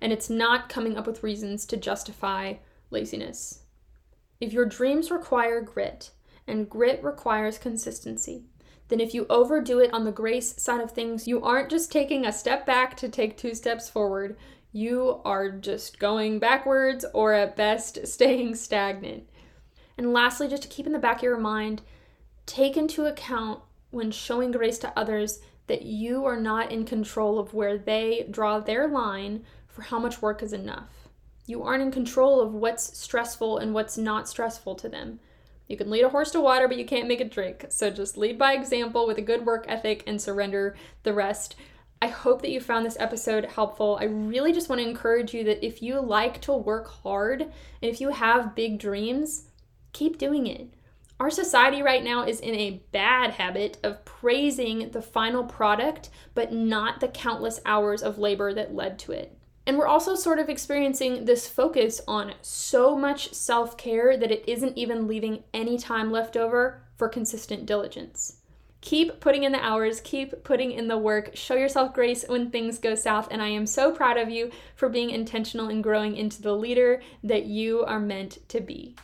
and 0.02 0.14
it's 0.14 0.30
not 0.30 0.70
coming 0.70 0.98
up 0.98 1.08
with 1.08 1.24
reasons 1.24 1.66
to 1.66 1.78
justify 1.78 2.56
laziness. 2.90 3.64
If 4.40 4.54
your 4.54 4.66
dreams 4.66 5.12
require 5.12 5.62
grit, 5.62 6.12
and 6.48 6.70
grit 6.70 7.04
requires 7.04 7.58
consistency, 7.58 8.44
then 8.88 9.00
if 9.02 9.14
you 9.14 9.26
overdo 9.30 9.80
it 9.80 9.94
on 9.94 10.06
the 10.06 10.12
grace 10.12 10.56
side 10.62 10.80
of 10.80 10.92
things, 10.92 11.28
you 11.28 11.44
aren't 11.44 11.70
just 11.70 11.92
taking 11.92 12.26
a 12.26 12.32
step 12.32 12.66
back 12.66 12.96
to 12.98 13.10
take 13.10 13.36
two 13.36 13.54
steps 13.54 13.90
forward, 13.90 14.38
you 14.72 15.22
are 15.26 15.50
just 15.50 16.00
going 16.00 16.40
backwards 16.40 17.04
or 17.14 17.34
at 17.34 17.56
best 17.56 18.08
staying 18.08 18.56
stagnant. 18.56 19.28
And 19.98 20.14
lastly, 20.14 20.48
just 20.48 20.64
to 20.64 20.70
keep 20.70 20.86
in 20.86 20.94
the 20.94 21.00
back 21.00 21.18
of 21.18 21.24
your 21.24 21.38
mind, 21.38 21.82
take 22.46 22.78
into 22.78 23.06
account 23.06 23.62
when 23.90 24.12
showing 24.12 24.52
grace 24.52 24.78
to 24.80 24.94
others 24.98 25.40
that 25.68 25.84
you 25.84 26.26
are 26.26 26.40
not 26.40 26.72
in 26.72 26.86
control 26.86 27.40
of 27.40 27.54
where 27.54 27.78
they 27.78 28.28
draw 28.30 28.60
their 28.60 28.88
line 28.88 29.44
for 29.68 29.82
how 29.84 30.00
much 30.00 30.22
work 30.22 30.42
is 30.42 30.54
enough. 30.54 31.10
You 31.46 31.64
aren't 31.64 31.84
in 31.84 31.92
control 31.92 32.42
of 32.42 32.54
what's 32.54 32.98
stressful 32.98 33.58
and 33.58 33.74
what's 33.74 33.98
not 33.98 34.28
stressful 34.28 34.76
to 34.76 34.90
them. 34.90 35.20
You 35.68 35.78
can 35.78 35.90
lead 35.90 36.04
a 36.04 36.10
horse 36.10 36.32
to 36.32 36.42
water, 36.42 36.68
but 36.68 36.78
you 36.78 36.86
can't 36.86 37.08
make 37.08 37.22
it 37.22 37.32
drink. 37.32 37.66
So 37.70 37.90
just 37.90 38.18
lead 38.18 38.38
by 38.38 38.54
example 38.54 39.06
with 39.06 39.18
a 39.18 39.22
good 39.22 39.46
work 39.46 39.66
ethic 39.68 40.04
and 40.08 40.22
surrender 40.22 40.76
the 41.04 41.14
rest. 41.14 41.56
I 42.02 42.08
hope 42.08 42.42
that 42.42 42.52
you 42.52 42.62
found 42.62 42.86
this 42.86 42.98
episode 43.00 43.46
helpful. 43.46 43.98
I 44.00 44.06
really 44.06 44.54
just 44.54 44.70
want 44.70 44.82
to 44.82 44.88
encourage 44.88 45.34
you 45.34 45.44
that 45.46 45.66
if 45.66 45.82
you 45.82 46.00
like 46.00 46.42
to 46.42 46.54
work 46.54 46.88
hard 46.88 47.42
and 47.42 47.52
if 47.82 48.00
you 48.00 48.10
have 48.10 48.56
big 48.56 48.80
dreams, 48.80 49.46
keep 49.94 50.18
doing 50.18 50.48
it. 50.48 50.70
Our 51.20 51.32
society 51.32 51.82
right 51.82 52.04
now 52.04 52.26
is 52.26 52.40
in 52.40 52.54
a 52.54 52.82
bad 52.92 53.32
habit 53.32 53.78
of 53.84 54.06
praising 54.06 54.92
the 54.92 55.02
final 55.02 55.44
product, 55.44 56.10
but 56.36 56.54
not 56.54 57.00
the 57.00 57.08
countless 57.08 57.60
hours 57.66 58.04
of 58.04 58.20
labor 58.20 58.54
that 58.54 58.76
led 58.76 59.00
to 59.00 59.14
it. 59.14 59.36
And 59.66 59.78
we're 59.78 59.88
also 59.88 60.16
sort 60.16 60.40
of 60.40 60.48
experiencing 60.48 61.26
this 61.26 61.50
focus 61.50 62.00
on 62.08 62.36
so 62.42 62.96
much 62.96 63.34
self 63.34 63.78
care 63.78 64.16
that 64.16 64.32
it 64.32 64.48
isn't 64.48 64.78
even 64.78 65.08
leaving 65.08 65.44
any 65.54 65.78
time 65.78 66.12
left 66.12 66.38
over 66.38 66.84
for 66.96 67.10
consistent 67.10 67.66
diligence. 67.66 68.38
Keep 68.82 69.20
putting 69.20 69.44
in 69.44 69.52
the 69.52 69.64
hours, 69.64 70.00
keep 70.00 70.44
putting 70.44 70.72
in 70.72 70.88
the 70.88 70.98
work, 70.98 71.32
show 71.36 71.56
yourself 71.56 71.94
grace 71.94 72.24
when 72.28 72.52
things 72.52 72.78
go 72.78 72.94
south, 72.94 73.28
and 73.32 73.42
I 73.42 73.48
am 73.48 73.66
so 73.66 73.92
proud 73.92 74.18
of 74.18 74.30
you 74.30 74.52
for 74.76 74.88
being 74.88 75.10
intentional 75.10 75.68
and 75.68 75.84
growing 75.84 76.16
into 76.16 76.42
the 76.42 76.56
leader 76.56 77.02
that 77.24 77.46
you 77.46 77.84
are 77.84 78.00
meant 78.00 78.48
to 78.50 78.62
be. 78.62 78.96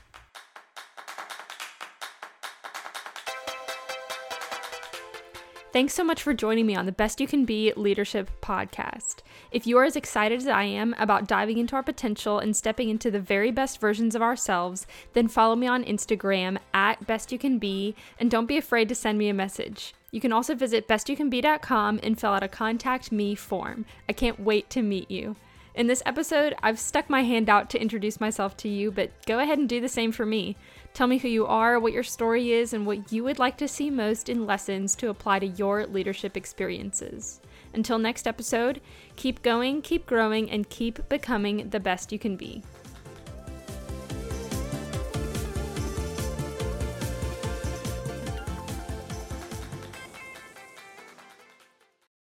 Thanks 5.73 5.95
so 5.95 6.03
much 6.03 6.21
for 6.21 6.35
joining 6.35 6.67
me 6.67 6.75
on 6.75 6.85
the 6.85 6.91
Best 6.91 7.19
You 7.19 7.25
Can 7.25 7.45
Be 7.45 7.73
Leadership 7.75 8.29
Podcast. 8.43 9.23
If 9.51 9.65
you 9.65 9.75
are 9.79 9.85
as 9.85 9.95
excited 9.95 10.37
as 10.37 10.47
I 10.47 10.65
am 10.65 10.93
about 10.99 11.27
diving 11.27 11.57
into 11.57 11.75
our 11.75 11.81
potential 11.81 12.37
and 12.37 12.55
stepping 12.55 12.89
into 12.89 13.09
the 13.09 13.19
very 13.19 13.49
best 13.49 13.81
versions 13.81 14.13
of 14.13 14.21
ourselves, 14.21 14.85
then 15.13 15.27
follow 15.27 15.55
me 15.55 15.65
on 15.65 15.83
Instagram 15.83 16.59
at 16.75 17.07
Best 17.07 17.31
You 17.31 17.39
Can 17.39 17.57
Be 17.57 17.95
and 18.19 18.29
don't 18.29 18.45
be 18.45 18.55
afraid 18.55 18.87
to 18.89 18.93
send 18.93 19.17
me 19.17 19.29
a 19.29 19.33
message. 19.33 19.95
You 20.11 20.21
can 20.21 20.31
also 20.31 20.53
visit 20.53 20.87
bestyoucanbe.com 20.87 22.01
and 22.03 22.19
fill 22.19 22.33
out 22.33 22.43
a 22.43 22.47
contact 22.47 23.11
me 23.11 23.33
form. 23.33 23.85
I 24.07 24.13
can't 24.13 24.39
wait 24.39 24.69
to 24.69 24.83
meet 24.83 25.09
you. 25.09 25.37
In 25.75 25.87
this 25.87 26.03
episode, 26.05 26.53
I've 26.61 26.77
stuck 26.77 27.09
my 27.09 27.23
hand 27.23 27.49
out 27.49 27.71
to 27.71 27.81
introduce 27.81 28.21
myself 28.21 28.55
to 28.57 28.69
you, 28.69 28.91
but 28.91 29.09
go 29.25 29.39
ahead 29.39 29.57
and 29.57 29.67
do 29.67 29.81
the 29.81 29.89
same 29.89 30.11
for 30.11 30.23
me. 30.23 30.55
Tell 30.93 31.07
me 31.07 31.17
who 31.17 31.27
you 31.27 31.47
are, 31.47 31.79
what 31.79 31.93
your 31.93 32.03
story 32.03 32.51
is, 32.51 32.73
and 32.73 32.85
what 32.85 33.11
you 33.11 33.23
would 33.23 33.39
like 33.39 33.57
to 33.57 33.67
see 33.67 33.89
most 33.89 34.29
in 34.29 34.45
lessons 34.45 34.95
to 34.97 35.09
apply 35.09 35.39
to 35.39 35.47
your 35.47 35.87
leadership 35.87 36.37
experiences. 36.37 37.41
Until 37.73 37.97
next 37.97 38.27
episode, 38.27 38.81
keep 39.15 39.41
going, 39.41 39.81
keep 39.81 40.05
growing, 40.05 40.47
and 40.51 40.69
keep 40.69 41.09
becoming 41.09 41.69
the 41.71 41.79
best 41.79 42.11
you 42.11 42.19
can 42.19 42.35
be. 42.35 42.61